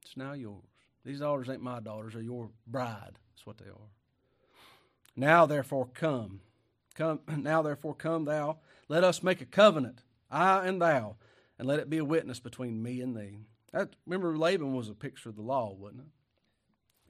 It's 0.04 0.16
now 0.16 0.32
yours. 0.32 0.64
These 1.04 1.20
daughters 1.20 1.48
ain't 1.48 1.62
my 1.62 1.80
daughters, 1.80 2.14
they're 2.14 2.22
your 2.22 2.50
bride. 2.66 3.18
That's 3.34 3.46
what 3.46 3.58
they 3.58 3.66
are. 3.66 3.90
Now 5.16 5.46
therefore 5.46 5.88
come. 5.92 6.40
Come 6.94 7.20
now 7.36 7.62
therefore 7.62 7.94
come 7.94 8.24
thou. 8.24 8.58
Let 8.88 9.04
us 9.04 9.22
make 9.22 9.40
a 9.40 9.46
covenant, 9.46 10.02
I 10.30 10.66
and 10.66 10.80
thou, 10.80 11.16
and 11.58 11.66
let 11.66 11.80
it 11.80 11.90
be 11.90 11.98
a 11.98 12.04
witness 12.04 12.40
between 12.40 12.82
me 12.82 13.00
and 13.00 13.16
thee. 13.16 13.38
That, 13.72 13.96
remember 14.06 14.36
Laban 14.36 14.74
was 14.74 14.88
a 14.88 14.94
picture 14.94 15.28
of 15.28 15.36
the 15.36 15.42
law, 15.42 15.72
wasn't 15.72 16.02
it? 16.02 16.06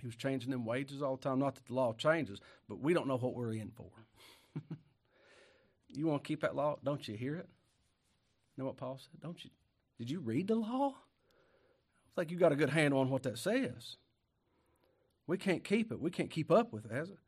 He 0.01 0.07
was 0.07 0.16
changing 0.16 0.51
them 0.51 0.64
wages 0.64 1.03
all 1.03 1.16
the 1.16 1.22
time. 1.22 1.38
Not 1.38 1.55
that 1.55 1.66
the 1.66 1.75
law 1.75 1.92
changes, 1.92 2.40
but 2.68 2.81
we 2.81 2.94
don't 2.94 3.07
know 3.07 3.18
what 3.18 3.35
we're 3.35 3.53
in 3.53 3.70
for. 3.70 3.90
you 5.88 6.07
want 6.07 6.25
to 6.25 6.29
keep 6.29 6.40
that 6.40 6.57
law? 6.57 6.77
Don't 6.83 7.07
you 7.07 7.16
hear 7.16 7.37
it? 7.37 7.48
Know 8.57 8.67
what 8.67 8.77
Paul 8.77 8.99
said? 8.99 9.21
Don't 9.21 9.43
you? 9.45 9.51
Did 9.99 10.11
you 10.11 10.21
read 10.21 10.49
the 10.49 10.55
law? 10.55 10.95
I 12.17 12.21
think 12.21 12.31
you 12.31 12.38
got 12.38 12.53
a 12.53 12.57
good 12.57 12.71
handle 12.71 13.01
on 13.01 13.11
what 13.11 13.23
that 13.23 13.38
says. 13.38 13.97
We 15.27 15.38
can't 15.38 15.65
keep 15.65 15.93
it. 15.93 16.01
We 16.01 16.11
can't 16.11 16.31
keep 16.31 16.51
up 16.51 16.73
with 16.73 16.85
it, 16.85 16.93
has 16.93 17.11
it? 17.11 17.19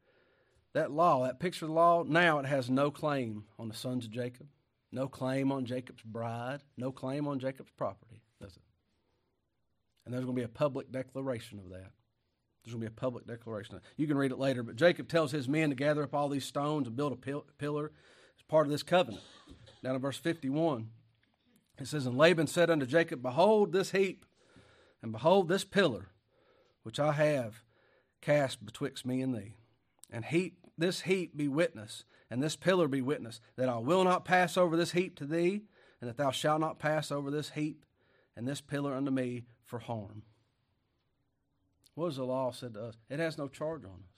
That 0.74 0.90
law, 0.90 1.24
that 1.24 1.38
picture 1.38 1.64
of 1.64 1.70
the 1.70 1.74
law, 1.74 2.02
now 2.02 2.38
it 2.40 2.46
has 2.46 2.68
no 2.68 2.90
claim 2.90 3.44
on 3.58 3.68
the 3.68 3.74
sons 3.74 4.04
of 4.04 4.10
Jacob, 4.10 4.48
no 4.90 5.06
claim 5.06 5.52
on 5.52 5.64
Jacob's 5.64 6.02
bride, 6.02 6.62
no 6.76 6.90
claim 6.90 7.28
on 7.28 7.38
Jacob's 7.38 7.70
property, 7.76 8.22
does 8.40 8.56
it? 8.56 8.62
And 10.04 10.12
there's 10.12 10.24
going 10.24 10.36
to 10.36 10.40
be 10.40 10.44
a 10.44 10.48
public 10.48 10.90
declaration 10.90 11.58
of 11.60 11.70
that. 11.70 11.92
There's 12.64 12.74
going 12.74 12.80
to 12.80 12.90
be 12.90 12.94
a 12.94 13.00
public 13.00 13.26
declaration. 13.26 13.80
You 13.96 14.06
can 14.06 14.16
read 14.16 14.32
it 14.32 14.38
later, 14.38 14.62
but 14.62 14.76
Jacob 14.76 15.08
tells 15.08 15.30
his 15.30 15.48
men 15.48 15.70
to 15.70 15.76
gather 15.76 16.02
up 16.02 16.14
all 16.14 16.28
these 16.28 16.44
stones 16.44 16.88
and 16.88 16.96
build 16.96 17.12
a 17.12 17.16
pil- 17.16 17.46
pillar 17.58 17.92
as 18.36 18.42
part 18.48 18.66
of 18.66 18.72
this 18.72 18.82
covenant. 18.82 19.22
Down 19.82 19.94
in 19.94 20.00
verse 20.00 20.16
51, 20.16 20.88
it 21.78 21.86
says, 21.86 22.06
And 22.06 22.16
Laban 22.16 22.46
said 22.46 22.70
unto 22.70 22.86
Jacob, 22.86 23.22
Behold 23.22 23.72
this 23.72 23.90
heap, 23.90 24.24
and 25.02 25.12
behold 25.12 25.48
this 25.48 25.64
pillar, 25.64 26.08
which 26.82 27.00
I 27.00 27.12
have 27.12 27.62
cast 28.20 28.64
betwixt 28.64 29.04
me 29.04 29.20
and 29.20 29.34
thee. 29.34 29.56
And 30.10 30.24
heap, 30.24 30.58
this 30.78 31.02
heap 31.02 31.36
be 31.36 31.48
witness, 31.48 32.04
and 32.30 32.42
this 32.42 32.56
pillar 32.56 32.88
be 32.88 33.02
witness, 33.02 33.40
that 33.56 33.68
I 33.68 33.78
will 33.78 34.04
not 34.04 34.24
pass 34.24 34.56
over 34.56 34.76
this 34.76 34.92
heap 34.92 35.16
to 35.18 35.26
thee, 35.26 35.62
and 36.00 36.08
that 36.08 36.16
thou 36.16 36.30
shalt 36.30 36.60
not 36.60 36.78
pass 36.78 37.10
over 37.10 37.30
this 37.30 37.50
heap 37.50 37.84
and 38.36 38.46
this 38.46 38.60
pillar 38.60 38.94
unto 38.94 39.10
me 39.10 39.44
for 39.64 39.78
harm. 39.78 40.22
What 41.94 42.06
has 42.06 42.16
the 42.16 42.24
law 42.24 42.50
said 42.50 42.74
to 42.74 42.82
us? 42.82 42.96
It 43.08 43.20
has 43.20 43.38
no 43.38 43.48
charge 43.48 43.84
on 43.84 43.90
us. 43.90 44.14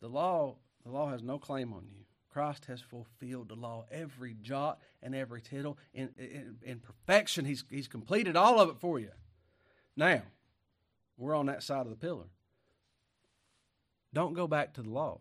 The 0.00 0.08
law, 0.08 0.56
the 0.84 0.90
law 0.90 1.10
has 1.10 1.22
no 1.22 1.38
claim 1.38 1.72
on 1.72 1.86
you. 1.90 2.04
Christ 2.38 2.66
has 2.66 2.80
fulfilled 2.80 3.48
the 3.48 3.56
law, 3.56 3.84
every 3.90 4.36
jot 4.40 4.78
and 5.02 5.12
every 5.12 5.40
tittle 5.40 5.76
in, 5.92 6.10
in, 6.16 6.54
in 6.62 6.78
perfection. 6.78 7.44
He's, 7.44 7.64
he's 7.68 7.88
completed 7.88 8.36
all 8.36 8.60
of 8.60 8.68
it 8.68 8.76
for 8.78 9.00
you. 9.00 9.10
Now, 9.96 10.22
we're 11.16 11.34
on 11.34 11.46
that 11.46 11.64
side 11.64 11.80
of 11.80 11.90
the 11.90 11.96
pillar. 11.96 12.26
Don't 14.14 14.34
go 14.34 14.46
back 14.46 14.74
to 14.74 14.82
the 14.82 14.88
law. 14.88 15.18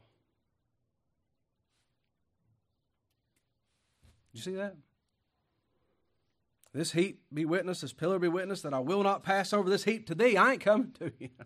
You 4.31 4.39
see 4.39 4.53
that? 4.53 4.75
This 6.71 6.91
heap 6.91 7.23
be 7.33 7.45
witness, 7.45 7.81
this 7.81 7.93
pillar 7.93 8.19
be 8.19 8.27
witness, 8.27 8.61
that 8.61 8.75
I 8.75 8.79
will 8.79 9.01
not 9.01 9.23
pass 9.23 9.53
over 9.53 9.71
this 9.71 9.85
heap 9.85 10.05
to 10.05 10.13
thee. 10.13 10.37
I 10.37 10.51
ain't 10.51 10.61
coming 10.61 10.91
to 10.99 11.11
you. 11.17 11.29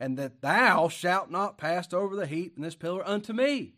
And 0.00 0.18
that 0.18 0.40
thou 0.40 0.88
shalt 0.88 1.30
not 1.30 1.58
pass 1.58 1.92
over 1.92 2.16
the 2.16 2.26
heap 2.26 2.56
and 2.56 2.64
this 2.64 2.74
pillar 2.74 3.06
unto 3.06 3.32
me. 3.32 3.74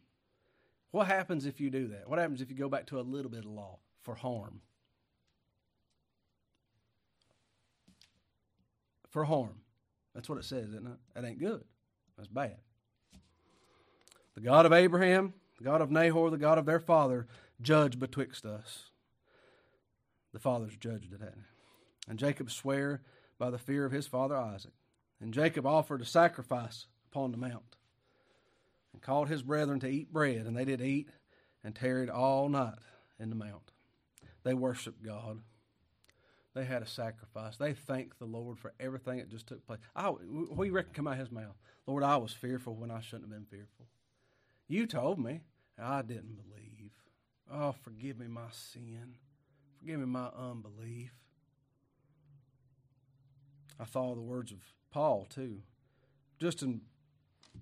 What 0.94 1.08
happens 1.08 1.44
if 1.44 1.60
you 1.60 1.70
do 1.70 1.88
that? 1.88 2.08
What 2.08 2.20
happens 2.20 2.40
if 2.40 2.50
you 2.50 2.56
go 2.56 2.68
back 2.68 2.86
to 2.86 3.00
a 3.00 3.02
little 3.02 3.28
bit 3.28 3.40
of 3.40 3.50
law 3.50 3.80
for 4.04 4.14
harm? 4.14 4.60
For 9.10 9.24
harm. 9.24 9.56
That's 10.14 10.28
what 10.28 10.38
it 10.38 10.44
says, 10.44 10.68
isn't 10.68 10.86
it? 10.86 10.98
That 11.16 11.24
ain't 11.24 11.40
good. 11.40 11.64
That's 12.16 12.28
bad. 12.28 12.58
The 14.36 14.40
God 14.40 14.66
of 14.66 14.72
Abraham, 14.72 15.34
the 15.58 15.64
God 15.64 15.80
of 15.80 15.90
Nahor, 15.90 16.30
the 16.30 16.38
God 16.38 16.58
of 16.58 16.64
their 16.64 16.78
father, 16.78 17.26
judge 17.60 17.98
betwixt 17.98 18.46
us. 18.46 18.90
The 20.32 20.38
fathers 20.38 20.76
judged 20.76 21.12
it, 21.12 21.18
hadn't 21.18 21.42
And 22.08 22.20
Jacob 22.20 22.52
sware 22.52 23.02
by 23.36 23.50
the 23.50 23.58
fear 23.58 23.84
of 23.84 23.90
his 23.90 24.06
father 24.06 24.36
Isaac. 24.36 24.74
And 25.20 25.34
Jacob 25.34 25.66
offered 25.66 26.02
a 26.02 26.06
sacrifice 26.06 26.86
upon 27.10 27.32
the 27.32 27.36
mount, 27.36 27.74
and 28.94 29.02
called 29.02 29.28
his 29.28 29.42
brethren 29.42 29.78
to 29.80 29.88
eat 29.88 30.12
bread, 30.12 30.46
and 30.46 30.56
they 30.56 30.64
did 30.64 30.80
eat, 30.80 31.10
and 31.62 31.74
tarried 31.74 32.08
all 32.08 32.48
night 32.48 32.78
in 33.20 33.28
the 33.28 33.36
mount. 33.36 33.72
They 34.44 34.54
worshiped 34.54 35.02
God. 35.02 35.40
They 36.54 36.64
had 36.64 36.82
a 36.82 36.86
sacrifice. 36.86 37.56
They 37.56 37.74
thanked 37.74 38.18
the 38.18 38.24
Lord 38.26 38.58
for 38.58 38.72
everything 38.78 39.18
that 39.18 39.28
just 39.28 39.48
took 39.48 39.66
place. 39.66 39.80
I, 39.94 40.10
we 40.10 40.70
reckon 40.70 40.92
come 40.94 41.08
out 41.08 41.14
of 41.14 41.18
his 41.18 41.32
mouth? 41.32 41.56
Lord, 41.86 42.04
I 42.04 42.16
was 42.16 42.32
fearful 42.32 42.76
when 42.76 42.90
I 42.90 43.00
shouldn't 43.00 43.24
have 43.24 43.30
been 43.30 43.46
fearful. 43.46 43.86
You 44.68 44.86
told 44.86 45.18
me. 45.18 45.40
I 45.76 46.02
didn't 46.02 46.36
believe. 46.36 46.92
Oh, 47.52 47.74
forgive 47.82 48.18
me 48.18 48.28
my 48.28 48.50
sin. 48.52 49.16
Forgive 49.80 49.98
me 49.98 50.06
my 50.06 50.28
unbelief. 50.38 51.12
I 53.80 53.84
thought 53.84 54.10
of 54.10 54.16
the 54.16 54.22
words 54.22 54.52
of 54.52 54.58
Paul, 54.92 55.26
too. 55.28 55.62
Just 56.38 56.62
in 56.62 56.82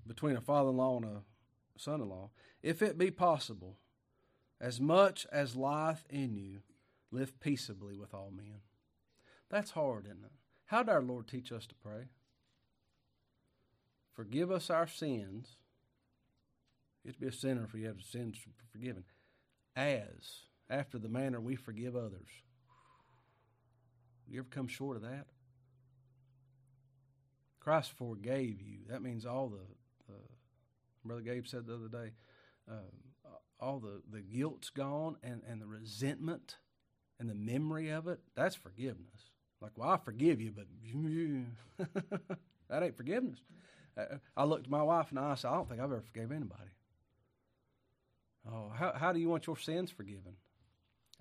between 0.06 0.36
a 0.36 0.40
father 0.40 0.70
in 0.70 0.76
law 0.76 0.96
and 0.96 1.04
a 1.06 1.22
son 1.78 2.00
in 2.00 2.08
law. 2.08 2.30
If 2.62 2.82
it 2.82 2.98
be 2.98 3.10
possible, 3.10 3.78
as 4.60 4.80
much 4.80 5.26
as 5.32 5.56
lieth 5.56 6.04
in 6.08 6.36
you, 6.36 6.60
live 7.10 7.38
peaceably 7.40 7.96
with 7.96 8.14
all 8.14 8.32
men. 8.34 8.60
That's 9.50 9.72
hard, 9.72 10.06
isn't 10.06 10.24
it? 10.24 10.32
How 10.66 10.82
did 10.82 10.92
our 10.92 11.02
Lord 11.02 11.28
teach 11.28 11.52
us 11.52 11.66
to 11.66 11.74
pray? 11.74 12.08
Forgive 14.14 14.50
us 14.50 14.70
our 14.70 14.86
sins. 14.86 15.56
You 17.04 17.08
have 17.08 17.16
to 17.16 17.20
be 17.20 17.28
a 17.28 17.32
sinner 17.32 17.64
if 17.64 17.74
you 17.78 17.86
have 17.86 18.00
sins 18.02 18.38
forgiven. 18.70 19.04
As 19.74 20.46
after 20.70 20.98
the 20.98 21.08
manner 21.08 21.40
we 21.40 21.56
forgive 21.56 21.96
others. 21.96 22.28
You 24.28 24.40
ever 24.40 24.48
come 24.50 24.68
short 24.68 24.96
of 24.96 25.02
that? 25.02 25.26
Christ 27.60 27.92
forgave 27.96 28.60
you. 28.62 28.78
That 28.88 29.02
means 29.02 29.26
all 29.26 29.48
the, 29.48 29.60
Brother 31.04 31.22
Gabe 31.22 31.46
said 31.46 31.66
the 31.66 31.74
other 31.74 31.88
day, 31.88 32.12
uh, 32.70 33.28
all 33.60 33.78
the, 33.78 34.02
the 34.10 34.20
guilt's 34.20 34.70
gone 34.70 35.16
and, 35.22 35.42
and 35.48 35.60
the 35.60 35.66
resentment 35.66 36.56
and 37.18 37.28
the 37.28 37.34
memory 37.34 37.90
of 37.90 38.08
it, 38.08 38.20
that's 38.34 38.56
forgiveness. 38.56 39.30
Like, 39.60 39.72
well, 39.76 39.90
I 39.90 39.96
forgive 39.96 40.40
you, 40.40 40.52
but 40.52 40.66
that 42.68 42.82
ain't 42.82 42.96
forgiveness. 42.96 43.38
Uh, 43.96 44.16
I 44.36 44.44
looked 44.44 44.66
at 44.66 44.70
my 44.70 44.82
wife 44.82 45.10
and 45.10 45.18
I 45.18 45.34
said, 45.34 45.48
I 45.48 45.54
don't 45.54 45.68
think 45.68 45.80
I've 45.80 45.92
ever 45.92 46.00
forgave 46.00 46.32
anybody. 46.32 46.70
Oh, 48.50 48.72
how, 48.74 48.92
how 48.92 49.12
do 49.12 49.20
you 49.20 49.28
want 49.28 49.46
your 49.46 49.56
sins 49.56 49.90
forgiven? 49.90 50.34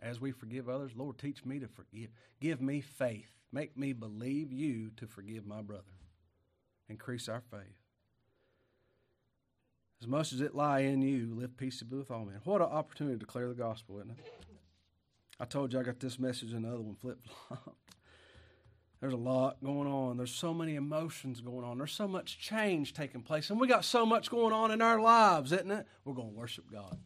as 0.02 0.20
we 0.20 0.32
forgive 0.32 0.68
others, 0.68 0.92
Lord, 0.96 1.18
teach 1.18 1.46
me 1.46 1.60
to 1.60 1.68
forgive. 1.68 2.10
Give 2.40 2.62
me 2.62 2.82
faith. 2.82 3.30
Make 3.52 3.78
me 3.78 3.94
believe 3.94 4.52
you 4.52 4.92
to 4.98 5.06
forgive 5.06 5.46
my 5.46 5.62
brother. 5.62 5.84
Increase 6.90 7.30
our 7.30 7.44
faith. 7.52 7.78
As 10.02 10.08
much 10.08 10.34
as 10.34 10.42
it 10.42 10.56
lie 10.56 10.80
in 10.80 11.02
you, 11.04 11.36
live 11.36 11.56
peaceably 11.56 12.00
with 12.00 12.10
all 12.10 12.26
men. 12.26 12.42
What 12.44 12.62
an 12.62 12.68
opportunity 12.68 13.16
to 13.16 13.20
declare 13.20 13.48
the 13.48 13.54
gospel, 13.54 14.00
isn't 14.00 14.12
it? 14.12 14.18
I 15.40 15.46
told 15.46 15.74
you 15.74 15.80
I 15.80 15.84
got 15.84 16.00
this 16.00 16.18
message 16.18 16.54
and 16.54 16.66
the 16.66 16.70
other 16.70 16.82
one 16.82 16.96
flip 16.96 17.20
flop. 17.48 17.76
There's 19.00 19.14
a 19.14 19.18
lot 19.18 19.64
going 19.64 19.88
on. 19.88 20.18
There's 20.18 20.34
so 20.34 20.54
many 20.54 20.76
emotions 20.76 21.42
going 21.42 21.66
on. 21.66 21.80
There's 21.80 21.92
so 21.92 22.08
much 22.08 22.40
change 22.40 22.94
taking 22.94 23.22
place. 23.22 23.50
And 23.50 23.60
we 23.60 23.68
got 23.68 23.84
so 23.84 24.06
much 24.06 24.30
going 24.30 24.54
on 24.54 24.70
in 24.70 24.82
our 24.82 25.00
lives, 25.02 25.52
isn't 25.52 25.72
it? 25.72 25.88
We're 26.06 26.14
going 26.14 26.30
to 26.30 26.38
worship 26.38 26.72
God. 26.72 27.00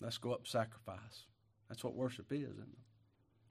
Let's 0.00 0.18
go 0.18 0.32
up 0.32 0.40
and 0.40 0.48
sacrifice. 0.48 1.26
That's 1.68 1.84
what 1.84 1.94
worship 1.94 2.32
is, 2.32 2.42
isn't 2.42 2.58
it? 2.60 2.78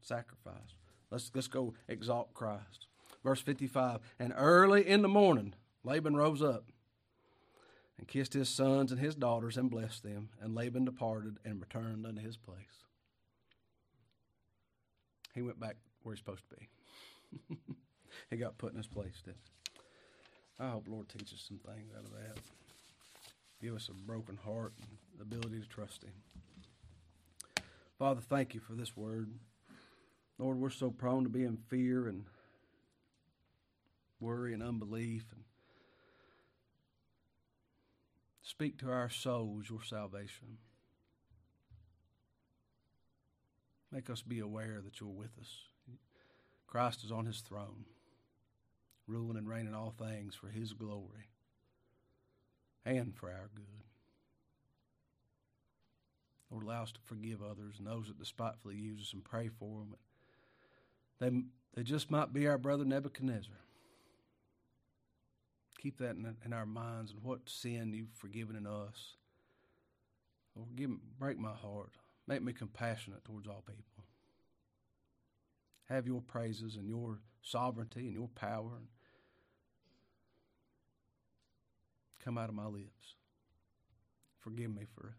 Sacrifice. 0.01 0.75
Let's, 1.09 1.31
let's 1.33 1.47
go 1.47 1.73
exalt 1.87 2.33
Christ. 2.33 2.87
Verse 3.23 3.39
55 3.39 4.01
And 4.19 4.33
early 4.35 4.85
in 4.87 5.01
the 5.01 5.07
morning, 5.07 5.53
Laban 5.85 6.17
rose 6.17 6.41
up 6.41 6.65
and 8.01 8.07
kissed 8.07 8.33
his 8.33 8.49
sons 8.49 8.91
and 8.91 8.99
his 8.99 9.15
daughters 9.15 9.55
and 9.55 9.69
blessed 9.69 10.03
them. 10.03 10.29
And 10.41 10.55
Laban 10.55 10.83
departed 10.83 11.37
and 11.45 11.61
returned 11.61 12.05
unto 12.05 12.21
his 12.21 12.35
place. 12.35 12.85
He 15.33 15.41
went 15.41 15.59
back 15.59 15.77
where 16.03 16.13
he's 16.13 16.19
supposed 16.19 16.43
to 16.49 16.55
be. 16.57 17.55
he 18.29 18.37
got 18.37 18.57
put 18.57 18.71
in 18.71 18.77
his 18.77 18.87
place, 18.87 19.21
he? 19.23 19.31
I 20.59 20.69
hope 20.69 20.87
Lord 20.87 21.09
teaches 21.09 21.45
some 21.47 21.59
things 21.59 21.91
out 21.95 22.05
of 22.05 22.11
that. 22.11 22.41
Give 23.61 23.75
us 23.75 23.89
a 23.89 23.93
broken 23.93 24.37
heart 24.43 24.73
and 24.79 24.89
the 25.17 25.23
ability 25.23 25.59
to 25.59 25.67
trust 25.67 26.03
Him. 26.03 26.13
Father, 27.99 28.21
thank 28.21 28.55
you 28.55 28.59
for 28.59 28.73
this 28.73 28.97
word. 28.97 29.31
Lord, 30.39 30.57
we're 30.57 30.71
so 30.71 30.89
prone 30.89 31.23
to 31.23 31.29
be 31.29 31.43
in 31.43 31.57
fear 31.69 32.07
and 32.07 32.25
worry 34.19 34.53
and 34.53 34.63
unbelief. 34.63 35.25
And 35.31 35.43
speak 38.51 38.77
to 38.77 38.91
our 38.91 39.09
souls 39.09 39.69
your 39.69 39.81
salvation. 39.81 40.57
Make 43.93 44.09
us 44.09 44.21
be 44.21 44.39
aware 44.39 44.81
that 44.83 44.99
you're 44.99 45.09
with 45.09 45.31
us. 45.39 45.49
Christ 46.67 47.05
is 47.05 47.13
on 47.13 47.25
his 47.25 47.39
throne, 47.39 47.85
ruling 49.07 49.37
and 49.37 49.47
reigning 49.47 49.73
all 49.73 49.93
things 49.97 50.35
for 50.35 50.49
his 50.49 50.73
glory 50.73 51.29
and 52.85 53.15
for 53.15 53.29
our 53.29 53.49
good. 53.55 53.85
Lord, 56.49 56.65
allow 56.65 56.83
us 56.83 56.91
to 56.91 56.99
forgive 57.05 57.41
others 57.41 57.75
and 57.77 57.87
those 57.87 58.07
that 58.07 58.19
despitefully 58.19 58.75
use 58.75 58.99
us 58.99 59.13
and 59.13 59.23
pray 59.23 59.47
for 59.47 59.79
them. 59.79 59.95
They, 61.19 61.77
they 61.77 61.83
just 61.83 62.11
might 62.11 62.33
be 62.33 62.47
our 62.47 62.57
brother 62.57 62.83
Nebuchadnezzar. 62.83 63.55
Keep 65.81 65.97
that 65.97 66.11
in, 66.11 66.35
in 66.45 66.53
our 66.53 66.65
minds 66.65 67.11
and 67.11 67.23
what 67.23 67.49
sin 67.49 67.91
you've 67.93 68.13
forgiven 68.13 68.55
in 68.55 68.67
us. 68.67 69.15
Lord, 70.55 70.75
give, 70.75 70.91
break 71.17 71.39
my 71.39 71.53
heart. 71.53 71.93
Make 72.27 72.43
me 72.43 72.53
compassionate 72.53 73.25
towards 73.25 73.47
all 73.47 73.63
people. 73.65 74.05
Have 75.89 76.05
your 76.05 76.21
praises 76.21 76.75
and 76.75 76.87
your 76.87 77.19
sovereignty 77.41 78.01
and 78.01 78.13
your 78.13 78.29
power 78.29 78.83
come 82.23 82.37
out 82.37 82.49
of 82.49 82.55
my 82.55 82.67
lips. 82.67 83.15
Forgive 84.39 84.73
me 84.73 84.83
for 84.95 85.15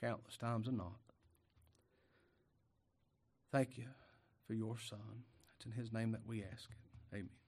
countless 0.00 0.36
times 0.36 0.68
and 0.68 0.76
not. 0.76 1.00
Thank 3.50 3.78
you 3.78 3.86
for 4.46 4.52
your 4.52 4.76
Son. 4.78 5.24
It's 5.56 5.64
in 5.64 5.72
His 5.72 5.92
name 5.92 6.12
that 6.12 6.26
we 6.26 6.42
ask 6.42 6.68
it. 6.70 7.14
Amen. 7.16 7.45